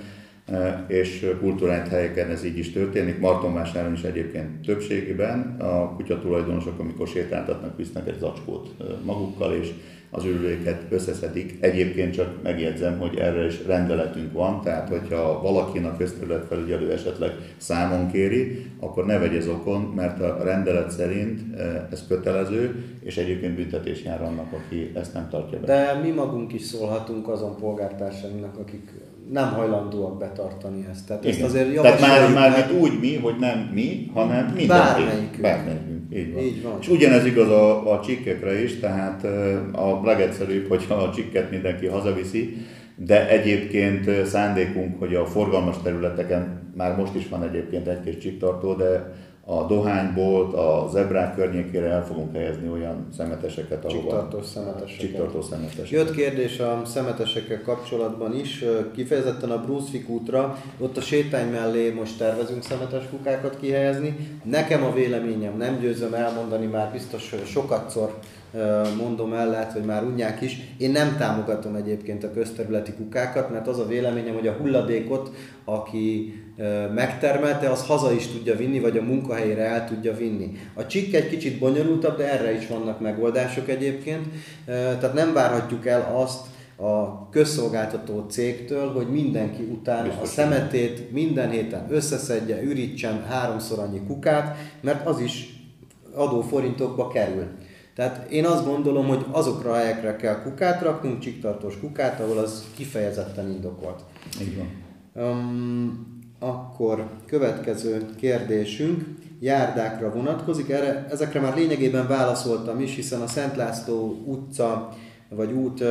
[0.88, 3.20] és kulturált helyeken ez így is történik.
[3.20, 8.70] Martonvásáron is egyébként többségében a kutyatulajdonosok, amikor sétáltatnak, visznek egy zacskót
[9.04, 9.70] magukkal, és
[10.12, 11.58] az ürüléket összeszedik.
[11.60, 18.66] Egyébként csak megjegyzem, hogy erre is rendeletünk van, tehát hogyha valakinek közterületfelügyelő esetleg számon kéri,
[18.80, 24.22] akkor ne vegye okon, mert a rendelet szerint eh, ez kötelező, és egyébként büntetés jár
[24.22, 25.66] annak, aki ezt nem tartja be.
[25.66, 28.92] De mi magunk is szólhatunk azon polgártársainknak, akik
[29.32, 31.08] nem hajlandóak betartani ezt.
[31.08, 32.72] Tehát, ezt azért Tehát már, már mert...
[32.72, 34.68] úgy mi, hogy nem mi, hanem mindenki.
[34.68, 35.42] Bármelyikünk.
[35.42, 35.99] Bármelyikünk.
[36.14, 36.44] Így van.
[36.44, 36.78] Így van.
[36.82, 39.24] És ugyanez igaz a, a csikkekre is, tehát
[39.72, 42.58] a legegyszerűbb, hogyha a csikket mindenki hazaviszi,
[42.96, 49.14] de egyébként szándékunk, hogy a forgalmas területeken, már most is van egyébként egy-két csiktartó, de
[49.50, 54.00] a dohánybolt, a zebrák környékére el fogunk helyezni olyan szemeteseket, ahova...
[54.02, 55.00] Csiktartós szemeteseket.
[55.00, 55.90] Csiktartós szemeteseket.
[55.90, 58.64] Jött kérdés a szemetesekkel kapcsolatban is,
[58.96, 64.40] kifejezetten a Brunswick útra, ott a sétány mellé most tervezünk szemetes kukákat kihelyezni.
[64.44, 68.20] Nekem a véleményem, nem győzöm elmondani, már biztos sokatszor
[68.98, 70.58] mondom el, lehet, hogy már unják is.
[70.78, 75.32] Én nem támogatom egyébként a közterületi kukákat, mert az a véleményem, hogy a hulladékot,
[75.66, 76.34] aki
[76.94, 80.58] megtermelte, az haza is tudja vinni, vagy a munkahelyére el tudja vinni.
[80.74, 84.26] A csikk egy kicsit bonyolultabb, de erre is vannak megoldások egyébként.
[84.66, 86.40] Tehát nem várhatjuk el azt,
[86.82, 94.02] a közszolgáltató cégtől, hogy mindenki után Biztos a szemetét minden héten összeszedje, ürítsen háromszor annyi
[94.08, 95.54] kukát, mert az is
[96.16, 97.48] adóforintokba kerül.
[98.00, 102.64] Tehát én azt gondolom, hogy azokra a helyekre kell kukát raknunk, csiktartós kukát, ahol az
[102.76, 104.00] kifejezetten indokolt.
[104.42, 104.68] Így van.
[105.26, 109.04] Um, akkor következő kérdésünk
[109.40, 110.70] járdákra vonatkozik.
[110.70, 114.90] Erre, ezekre már lényegében válaszoltam is, hiszen a Szent László utca
[115.30, 115.84] vagy út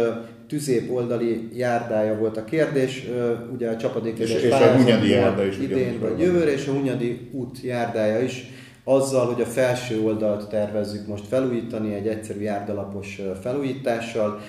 [0.47, 3.09] tüzép oldali járdája volt a kérdés,
[3.55, 7.29] ugye a csapadék és, és a Hunyadi járda is idén vagy jövőre, és a Hunyadi
[7.33, 8.51] út járdája is
[8.88, 14.40] azzal, hogy a felső oldalt tervezzük most felújítani egy egyszerű járdalapos felújítással,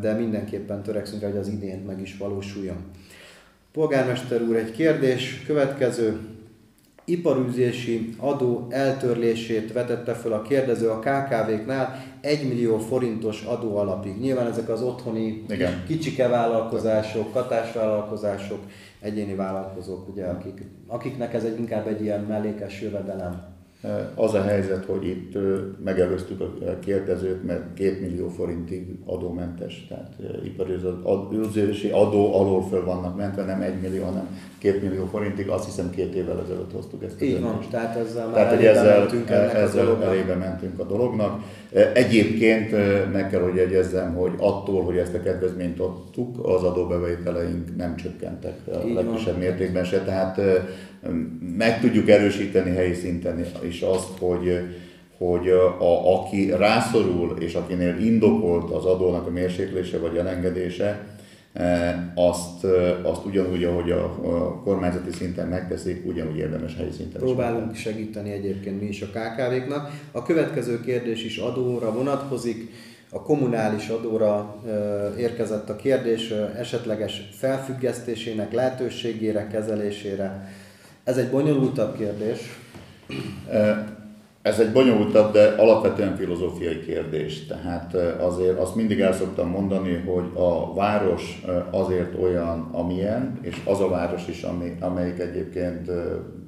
[0.00, 2.76] de mindenképpen törekszünk rá, hogy az idén meg is valósuljon.
[3.72, 6.20] Polgármester úr, egy kérdés, következő.
[7.04, 14.20] Iparűzési adó eltörlését vetette fel a kérdező a KKV-knál 1 millió forintos adó alapig.
[14.20, 15.84] Nyilván ezek az otthoni Igen.
[15.86, 18.60] kicsike vállalkozások, katásvállalkozások,
[19.02, 23.51] egyéni vállalkozók, ugye, akik, akiknek ez egy, inkább egy ilyen mellékes jövedelem.
[24.14, 25.38] Az a helyzet, hogy itt
[25.84, 30.14] megelőztük a kérdezőt, mert 2 millió forintig adómentes, tehát
[30.44, 35.90] iparőzési adó alól föl vannak mentve, nem 1 millió, hanem 2 millió forintig, azt hiszem
[35.90, 37.22] két évvel ezelőtt hoztuk ezt.
[37.22, 41.42] Így van, tehát ezzel már tehát, ezzel, mentünk ennek ezzel a elébe mentünk a dolognak.
[41.94, 42.70] Egyébként
[43.12, 48.58] meg kell, hogy jegyezzem, hogy attól, hogy ezt a kedvezményt adtuk, az adóbevételeink nem csökkentek
[48.66, 50.40] a legkisebb mértékben se, tehát
[51.56, 54.60] meg tudjuk erősíteni helyi szinten is azt, hogy
[55.26, 61.06] hogy a, aki rászorul, és akinél indokolt az adónak a mérséklése vagy elengedése,
[61.52, 62.64] e, azt,
[63.02, 68.30] azt ugyanúgy, ahogy a, a kormányzati szinten megteszik, ugyanúgy érdemes helyi szinten Próbálunk is segíteni
[68.30, 69.90] egyébként mi is a KKV-knak.
[70.12, 72.70] A következő kérdés is adóra vonatkozik.
[73.10, 74.56] A kommunális adóra
[75.18, 80.48] érkezett a kérdés esetleges felfüggesztésének lehetőségére, kezelésére
[81.04, 82.38] ez egy bonyolultabb kérdés.
[84.42, 87.46] Ez egy bonyolultabb, de alapvetően filozófiai kérdés.
[87.46, 93.80] Tehát azért azt mindig el szoktam mondani, hogy a város azért olyan, amilyen, és az
[93.80, 95.90] a város is, ami, amelyik egyébként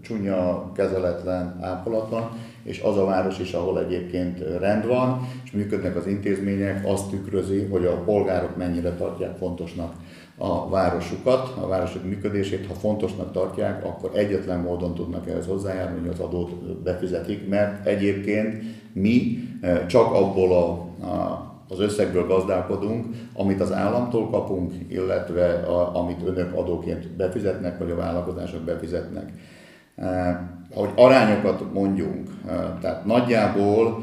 [0.02, 2.30] csúnya, kezeletlen, ápolatlan,
[2.62, 7.64] és az a város is, ahol egyébként rend van, és működnek az intézmények, azt tükrözi,
[7.64, 9.94] hogy a polgárok mennyire tartják fontosnak
[10.36, 16.16] a városukat, a városok működését, ha fontosnak tartják, akkor egyetlen módon tudnak ehhez hozzájárulni, hogy
[16.18, 20.70] az adót befizetik, mert egyébként mi eh, csak abból a,
[21.06, 27.90] a az összegből gazdálkodunk, amit az államtól kapunk, illetve a, amit önök adóként befizetnek, vagy
[27.90, 29.32] a vállalkozások befizetnek.
[29.96, 30.36] Eh,
[30.74, 34.02] hogy arányokat mondjunk, eh, tehát nagyjából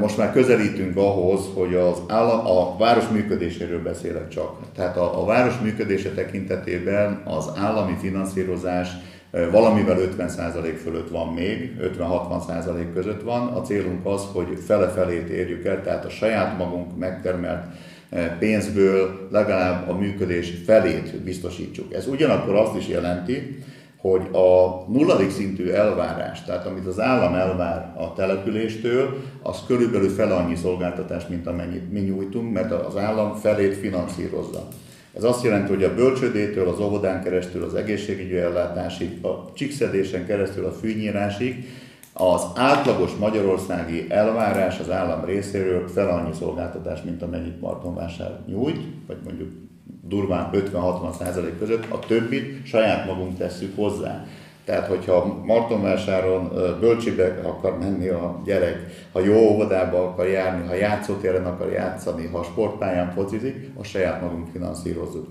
[0.00, 4.56] most már közelítünk ahhoz, hogy az állam, a város működéséről beszélek csak.
[4.74, 8.88] Tehát a, a város működése tekintetében az állami finanszírozás
[9.50, 13.46] valamivel 50% fölött van még, 50-60% között van.
[13.46, 17.64] A célunk az, hogy fele-felét érjük el, tehát a saját magunk megtermelt
[18.38, 21.94] pénzből legalább a működés felét biztosítsuk.
[21.94, 23.58] Ez ugyanakkor azt is jelenti,
[24.02, 30.32] hogy a nulladik szintű elvárás, tehát amit az állam elvár a településtől, az körülbelül fel
[30.32, 34.68] annyi szolgáltatás, mint amennyit mi nyújtunk, mert az állam felét finanszírozza.
[35.16, 40.64] Ez azt jelenti, hogy a bölcsödétől, az óvodán keresztül, az egészségügyi ellátásig, a csíkszedésen keresztül
[40.64, 41.64] a fűnyírásig
[42.12, 49.16] az átlagos magyarországi elvárás az állam részéről fel annyi szolgáltatás, mint amennyit Martonvásár nyújt, vagy
[49.24, 49.50] mondjuk
[50.12, 54.26] durván 50-60 százalék között, a többit saját magunk tesszük hozzá.
[54.64, 61.46] Tehát, hogyha Martonvásáron bölcsibe akar menni a gyerek, ha jó óvodába akar járni, ha játszótéren
[61.46, 65.26] akar játszani, ha sportpályán focizik, a saját magunk finanszírozzuk.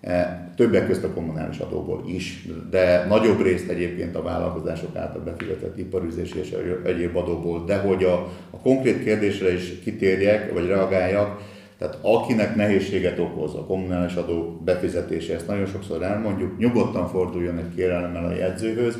[0.00, 5.78] E, többek között a kommunális adóból is, de nagyobb részt egyébként a vállalkozások által befizetett
[5.78, 6.54] iparüzési és
[6.84, 7.64] egyéb adóból.
[7.64, 8.14] De hogy a,
[8.50, 11.40] a konkrét kérdésre is kitérjek, vagy reagáljak,
[11.78, 17.74] tehát akinek nehézséget okoz a kommunális adó befizetése, ezt nagyon sokszor elmondjuk, nyugodtan forduljon egy
[17.74, 18.96] kérelemmel a jegyzőhöz.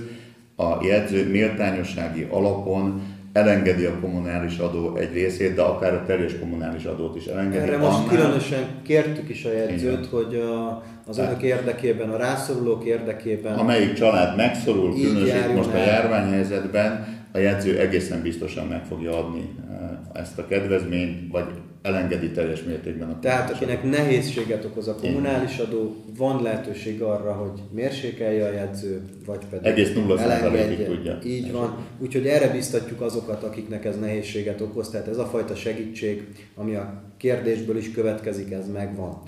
[0.56, 3.02] A jegyző méltányossági alapon
[3.36, 7.62] elengedi a kommunális adó egy részét, de akár a teljes kommunális adót is elengedi.
[7.62, 8.08] Erre most annál...
[8.08, 10.08] különösen kértük is a jegyzőt, Igen.
[10.10, 13.58] hogy a, az önök érdekében, a rászorulók érdekében...
[13.58, 20.20] Amelyik család megszorul, különösen most a járványhelyzetben, a jegyző egészen biztosan meg fogja adni eh,
[20.20, 21.46] ezt a kedvezményt, vagy
[21.86, 23.88] elengedi teljes mértékben a Tehát akinek adó.
[23.88, 29.94] nehézséget okoz a kommunális adó, van lehetőség arra, hogy mérsékelje a jegyző, vagy pedig Egész
[29.94, 30.86] nulla elengedje.
[30.86, 31.18] tudja.
[31.24, 31.76] Így van.
[31.98, 34.88] Úgyhogy erre biztatjuk azokat, akiknek ez nehézséget okoz.
[34.90, 39.22] Tehát ez a fajta segítség, ami a kérdésből is következik, ez megvan.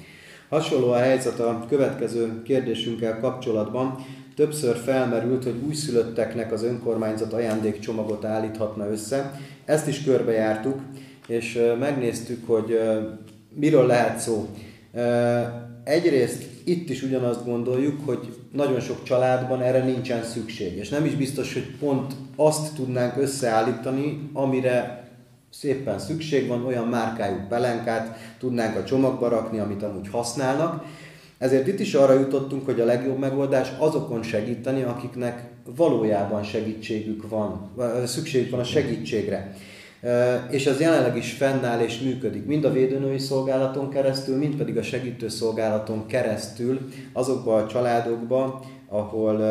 [0.49, 4.05] Hasonló a helyzet a következő kérdésünkkel kapcsolatban.
[4.37, 9.41] Többször felmerült, hogy újszülötteknek az önkormányzat ajándékcsomagot állíthatna össze.
[9.65, 10.81] Ezt is körbejártuk,
[11.29, 12.81] és megnéztük, hogy
[13.55, 14.49] miről lehet szó.
[15.85, 21.15] Egyrészt itt is ugyanazt gondoljuk, hogy nagyon sok családban erre nincsen szükség, és nem is
[21.15, 25.09] biztos, hogy pont azt tudnánk összeállítani, amire
[25.51, 30.85] szépen szükség van, olyan márkájú pelenkát tudnánk a csomagba rakni, amit amúgy használnak.
[31.39, 37.71] Ezért itt is arra jutottunk, hogy a legjobb megoldás azokon segíteni, akiknek valójában segítségük van,
[38.07, 39.57] szükségük van a segítségre.
[40.51, 44.83] És ez jelenleg is fennáll és működik, mind a védőnői szolgálaton keresztül, mind pedig a
[44.83, 49.43] segítő szolgálaton keresztül azokban a családokban, ahol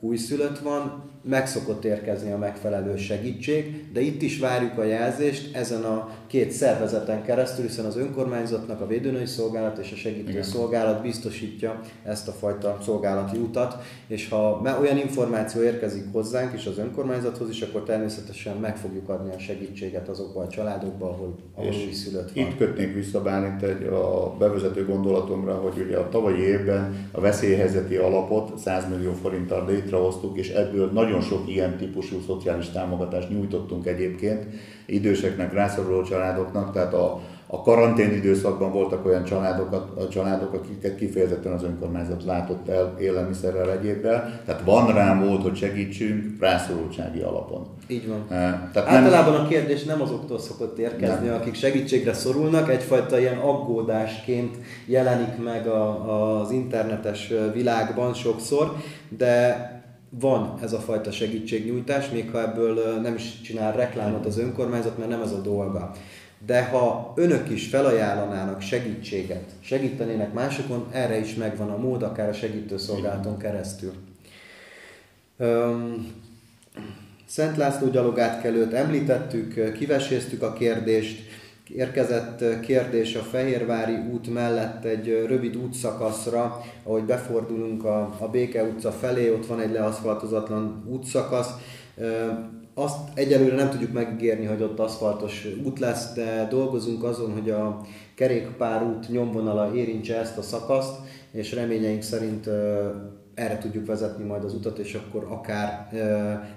[0.00, 5.82] újszülött van, meg szokott érkezni a megfelelő segítség, de itt is várjuk a jelzést ezen
[5.82, 10.42] a két szervezeten keresztül, hiszen az önkormányzatnak a védőnői szolgálat és a segítő Igen.
[10.42, 13.76] szolgálat biztosítja ezt a fajta szolgálati utat,
[14.06, 19.34] és ha olyan információ érkezik hozzánk és az önkormányzathoz is, akkor természetesen meg fogjuk adni
[19.34, 22.44] a segítséget azokba a családokba, ahol, ahol és szülött van.
[22.44, 27.96] Itt kötnék vissza Bálint egy a bevezető gondolatomra, hogy ugye a tavalyi évben a veszélyhelyzeti
[27.96, 34.46] alapot 100 millió forinttal létrehoztuk, és ebből nagyon sok ilyen típusú szociális támogatást nyújtottunk egyébként
[34.86, 41.52] időseknek, rászoruló családoknak, tehát a, a karantén időszakban voltak olyan családok, a családok, akiket kifejezetten
[41.52, 44.40] az önkormányzat látott el élelmiszerrel egyébben.
[44.44, 47.66] Tehát van rá mód, hogy segítsünk rászorultsági alapon.
[47.86, 48.38] Így van.
[48.38, 49.44] E, tehát Általában nem...
[49.44, 51.36] a kérdés nem azoktól szokott érkezni, nem.
[51.36, 54.56] akik segítségre szorulnak, egyfajta ilyen aggódásként
[54.86, 58.72] jelenik meg a, az internetes világban sokszor,
[59.08, 59.73] de
[60.20, 65.10] van ez a fajta segítségnyújtás, még ha ebből nem is csinál reklámot az önkormányzat, mert
[65.10, 65.92] nem ez a dolga.
[66.46, 72.32] De ha önök is felajánlanának segítséget, segítenének másokon, erre is megvan a mód, akár a
[72.32, 73.92] segítőszolgálaton keresztül.
[77.26, 81.22] Szent László gyalogátkelőt említettük, kiveséztük a kérdést,
[81.68, 88.90] Érkezett kérdés a Fehérvári út mellett egy rövid útszakaszra, ahogy befordulunk a, a Béke utca
[88.90, 91.50] felé, ott van egy leaszfaltozatlan útszakasz.
[92.74, 97.80] Azt egyelőre nem tudjuk megígérni, hogy ott aszfaltos út lesz, de dolgozunk azon, hogy a
[98.14, 100.94] kerékpárút nyomvonala érintse ezt a szakaszt,
[101.32, 102.46] és reményeink szerint
[103.34, 105.88] erre tudjuk vezetni majd az utat, és akkor akár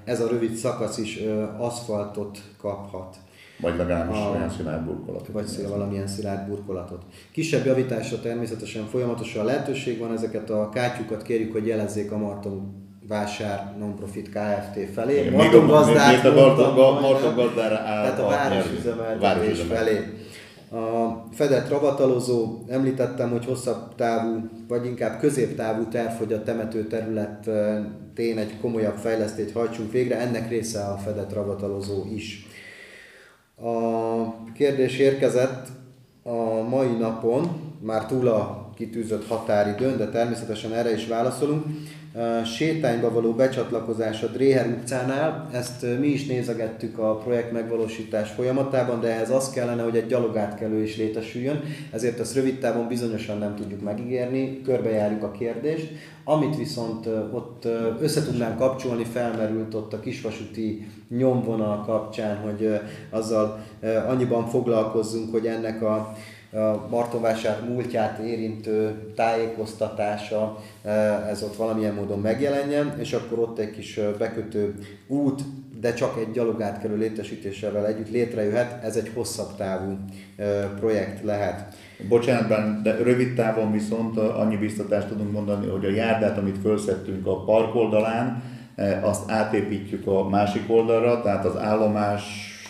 [0.03, 1.19] ez a rövid szakasz is
[1.57, 3.17] aszfaltot kaphat.
[3.59, 5.27] Vagy legalábbis a, olyan szilárd burkolatot.
[5.33, 7.01] Vagy szél valamilyen szilárd burkolatot.
[7.31, 13.75] Kisebb javításra természetesen folyamatosan lehetőség van, ezeket a kátyukat kérjük, hogy jelezzék a Marton vásár
[13.79, 14.89] non-profit Kft.
[14.93, 15.19] felé.
[15.19, 16.33] Igen, Marton gazdát a
[17.01, 19.59] Marton- gazdára áll Tehát a városüzemeltetés.
[19.59, 19.99] felé.
[20.71, 28.37] A fedett ravatalozó, említettem, hogy hosszabb távú, vagy inkább középtávú terv, hogy a temető területén
[28.37, 32.47] egy komolyabb fejlesztést hajtsunk végre, ennek része a fedett ravatalozó is.
[33.61, 35.67] A kérdés érkezett
[36.23, 37.49] a mai napon,
[37.79, 41.65] már túl a kitűzött határidőn, de természetesen erre is válaszolunk.
[42.45, 49.07] Sétányba való becsatlakozás a Dréher utcánál, ezt mi is nézegettük a projekt megvalósítás folyamatában, de
[49.07, 53.81] ehhez az kellene, hogy egy gyalogátkelő is létesüljön, ezért ezt rövid távon bizonyosan nem tudjuk
[53.81, 55.91] megígérni, körbejárjuk a kérdést.
[56.23, 63.63] Amit viszont ott ö, össze tudnánk kapcsolni, felmerült ott a kisvasúti nyomvonal kapcsán, hogy azzal
[64.07, 66.15] annyiban foglalkozzunk, hogy ennek a
[66.51, 73.71] a Martonvásár múltját érintő tájékoztatása, eh, ez ott valamilyen módon megjelenjen, és akkor ott egy
[73.71, 74.75] kis eh, bekötő
[75.07, 75.41] út,
[75.79, 79.97] de csak egy gyalogátkelő létesítésével együtt létrejöhet, ez egy hosszabb távú
[80.35, 81.75] eh, projekt lehet.
[82.09, 87.43] Bocsánat, de rövid távon viszont annyi biztatást tudunk mondani, hogy a járdát, amit felszettünk a
[87.43, 88.43] park oldalán,
[89.01, 91.55] azt átépítjük a másik oldalra, tehát az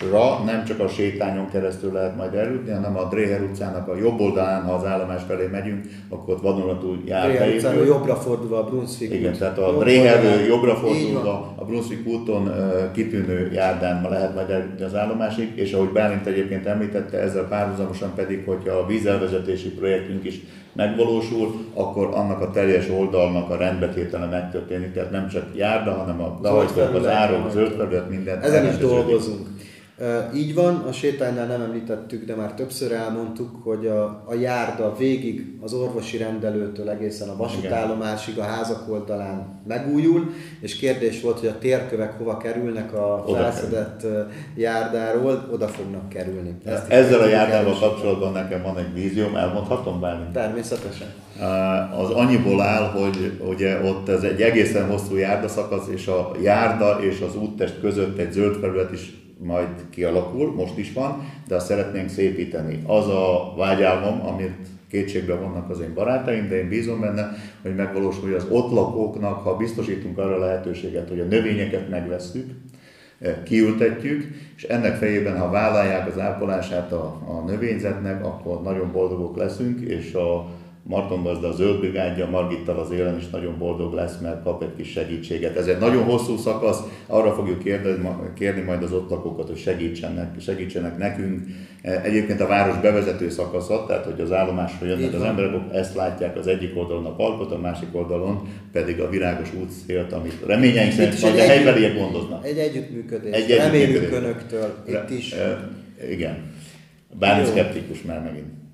[0.02, 4.20] állomásra nem csak a sétányon keresztül lehet majd eljutni, hanem a Dréher utcának a jobb
[4.20, 8.64] oldalán, ha az állomás felé megyünk, akkor ott vadonatúj jár Dréher utcán jobbra fordulva a
[8.64, 9.40] Brunswick Igen, út.
[9.40, 10.46] tehát a Jobb oldalán.
[10.48, 12.52] jobbra fordulva a Brunswick úton
[12.94, 18.44] kitűnő járdán lehet majd eljutni az állomásig, és ahogy Bálint egyébként említette, ezzel párhuzamosan pedig,
[18.46, 20.40] hogyha a vízelvezetési projektünk is
[20.74, 26.40] megvalósul, akkor annak a teljes oldalnak a rendbetétele megtörténik, tehát nem csak járda, hanem a
[26.42, 28.42] lehajtók, az árok, zöld felület, minden.
[28.42, 29.48] Ezen is dolgozunk.
[30.36, 35.58] Így van, a sétánynál nem említettük, de már többször elmondtuk, hogy a, a járda végig
[35.62, 41.58] az orvosi rendelőtől egészen a vasútállomásig a házak oldalán megújul, és kérdés volt, hogy a
[41.58, 44.06] térkövek hova kerülnek a felszedett
[44.56, 46.56] járdáról, oda fognak kerülni.
[46.66, 47.92] Ezt is Ezzel a járdával erősíteni.
[47.92, 50.32] kapcsolatban nekem van egy vízióm, elmondhatom Bálint?
[50.32, 51.08] Természetesen.
[51.98, 57.22] Az annyiból áll, hogy ugye ott ez egy egészen hosszú járdaszakasz, és a járda és
[57.22, 62.10] az úttest között egy zöld felület is majd kialakul, most is van, de azt szeretnénk
[62.10, 62.84] szépíteni.
[62.86, 68.24] Az a vágyálmom, amit kétségbe vannak az én barátaim, de én bízom benne, hogy megvalósul,
[68.24, 72.52] hogy az ott lakóknak, ha biztosítunk arra lehetőséget, hogy a növényeket megvesztük,
[73.44, 74.24] kiültetjük,
[74.56, 80.14] és ennek fejében, ha vállalják az ápolását a, a növényzetnek, akkor nagyon boldogok leszünk, és
[80.14, 80.50] a
[80.88, 84.76] Marton gazda a zöld brigádja, Margittal az élen is nagyon boldog lesz, mert kap egy
[84.78, 85.58] kis segítséget.
[85.58, 90.40] Ez egy nagyon hosszú szakasz, arra fogjuk kérni, kérni majd az ott lakókat, hogy segítsenek,
[90.40, 91.42] segítsenek nekünk.
[91.82, 96.48] Egyébként a város bevezető szakasza, tehát hogy az állomásra jönnek az emberek, ezt látják az
[96.48, 101.38] egyik oldalon a parkot, a másik oldalon pedig a virágos útszélt, amit reményeink szerint majd
[101.38, 102.46] a helybeliek gondoznak.
[102.46, 103.34] Egy együttműködés.
[103.34, 104.30] Egy Reméljük együttműködés.
[104.30, 105.32] önöktől itt is.
[105.32, 105.70] E,
[106.10, 106.38] igen.
[107.20, 108.66] Bár szkeptikus már megint.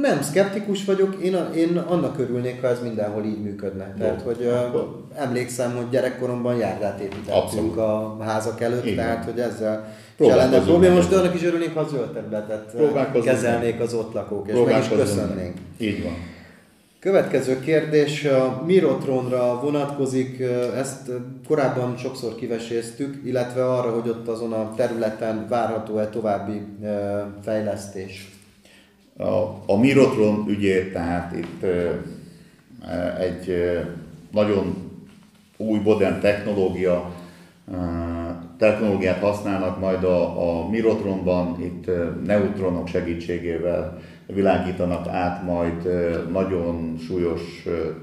[0.00, 3.94] Nem, szkeptikus vagyok, én, a, én annak örülnék, ha ez mindenhol így működne.
[3.98, 8.94] Tehát, hogy akkor- emlékszem, hogy gyerekkoromban járdát építettünk a házak előtt, van.
[8.94, 10.94] tehát, hogy ezzel se lenne probléma.
[10.94, 12.76] Most annak is örülnék, ha a zöld területet
[13.24, 15.56] kezelnék az ott lakók, és meg is köszönnénk.
[15.78, 16.12] Így van.
[17.00, 20.40] Következő kérdés a Mirotronra vonatkozik,
[20.76, 21.10] ezt
[21.48, 26.62] korábban sokszor kiveséztük, illetve arra, hogy ott azon a területen várható-e további
[27.42, 28.31] fejlesztés.
[29.16, 31.64] A, a Mirotron ügyét, tehát itt
[33.18, 33.70] egy
[34.30, 34.90] nagyon
[35.56, 37.10] új, modern technológia,
[38.58, 41.90] technológiát használnak majd a, a Mirotronban, itt
[42.26, 45.88] neutronok segítségével világítanak át majd
[46.32, 47.40] nagyon súlyos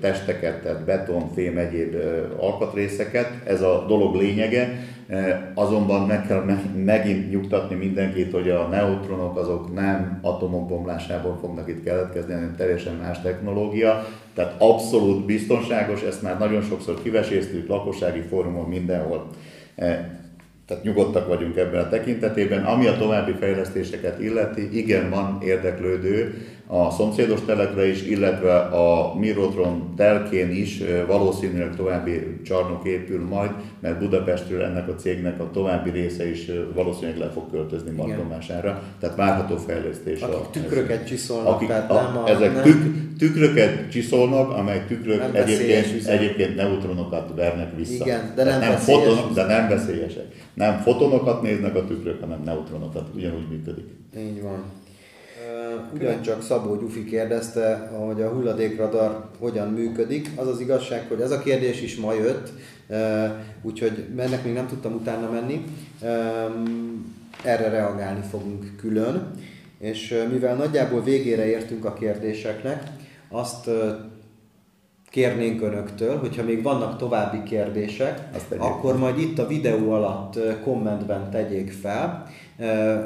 [0.02, 1.96] testeket, tehát beton, fém, egyéb
[2.40, 3.30] alkatrészeket.
[3.46, 4.80] Ez a dolog lényege.
[5.10, 11.38] E, Azonban meg kell me- megint nyugtatni mindenkit, hogy a neutronok azok nem atomok bomlásából
[11.42, 14.06] fognak itt keletkezni, hanem teljesen más technológia.
[14.34, 19.28] Tehát abszolút biztonságos, ezt már nagyon sokszor kiveséztük lakossági fórumon mindenhol.
[19.76, 20.18] E,
[20.66, 22.64] Tehát nyugodtak vagyunk ebben a tekintetében.
[22.64, 26.34] Ami a további fejlesztéseket illeti, igen, van érdeklődő
[26.72, 33.50] a szomszédos telekre is, illetve a Mirotron telkén is valószínűleg további csarnok épül majd,
[33.80, 38.84] mert Budapestről ennek a cégnek a további része is valószínűleg le fog költözni Martonvására.
[39.00, 40.22] Tehát várható fejlesztés.
[40.22, 42.30] Akik a- tükröket csiszolnak, akik, tehát nem a...
[42.30, 46.18] ezek nem, tük, tükröket csiszolnak, amely tükrök egyébként, üzem.
[46.18, 48.06] egyébként neutronokat vernek vissza.
[48.06, 50.26] Igen, de Tehát nem nem fotonok, de nem veszélyesek.
[50.54, 53.10] Nem fotonokat néznek a tükrök, hanem neutronokat.
[53.16, 53.86] Ugyanúgy működik.
[54.18, 54.64] Így van.
[55.94, 60.30] Ö, ugyancsak Szabó Gyufi kérdezte, hogy a hulladékradar hogyan működik.
[60.36, 62.52] Az az igazság, hogy ez a kérdés is ma jött,
[63.62, 65.64] úgyhogy ennek még nem tudtam utána menni.
[67.44, 69.32] Erre reagálni fogunk külön.
[69.80, 72.84] És mivel nagyjából végére értünk a kérdéseknek,
[73.30, 73.70] azt
[75.10, 81.72] kérnénk önöktől, hogyha még vannak további kérdések, akkor majd itt a videó alatt kommentben tegyék
[81.72, 82.28] fel,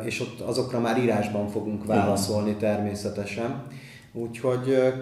[0.06, 3.64] és ott azokra már írásban fogunk válaszolni természetesen.
[4.14, 4.94] Úgyhogy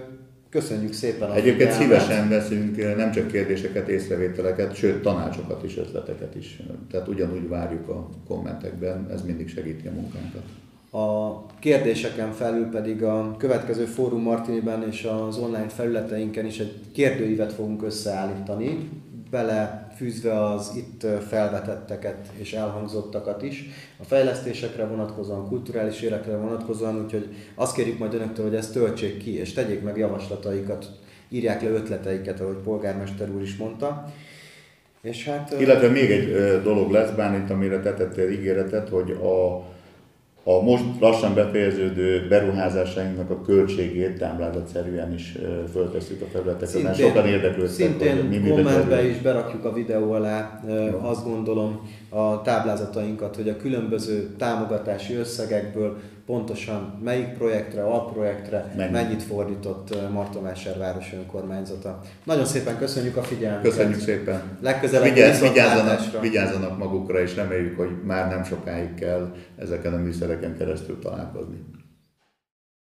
[0.50, 2.02] köszönjük szépen a Egyébként figyelmet.
[2.02, 6.62] szívesen veszünk nem csak kérdéseket, észrevételeket, sőt tanácsokat is, ötleteket is.
[6.92, 10.44] Tehát ugyanúgy várjuk a kommentekben, ez mindig segíti a munkánkat.
[10.94, 17.54] A kérdéseken felül pedig a következő Fórum Martiniben és az online felületeinken is egy kérdőívet
[17.54, 18.90] fogunk összeállítani,
[19.30, 23.70] belefűzve az itt felvetetteket és elhangzottakat is,
[24.00, 29.38] a fejlesztésekre vonatkozóan, kulturális életre vonatkozóan, úgyhogy azt kérjük majd önöktől, hogy ezt töltsék ki,
[29.38, 30.90] és tegyék meg javaslataikat,
[31.30, 34.12] írják le ötleteiket, ahogy polgármester úr is mondta.
[35.02, 39.66] És hát, Illetve még egy dolog lesz, Bánint, amire te tettél ígéretet, hogy a
[40.44, 45.38] a most lassan befejeződő beruházásainknak a költségét táblázatszerűen is
[45.72, 51.00] föltesszük a felületekre, mert sokan érdeklődtek, Szintén mi kommentbe is berakjuk a videó alá, Jó.
[51.02, 58.92] azt gondolom, a táblázatainkat, hogy a különböző támogatási összegekből pontosan melyik projektre, alprojektre Mennyi.
[58.92, 62.02] mennyit fordított Martonvásárváros önkormányzata.
[62.24, 63.62] Nagyon szépen köszönjük a figyelmet.
[63.62, 64.42] Köszönjük szépen.
[64.62, 70.58] Legközelebb Vigyázz, vigyázzanak, vigyázzanak magukra, és reméljük, hogy már nem sokáig kell ezeken a műszereken
[70.58, 71.66] keresztül találkozni.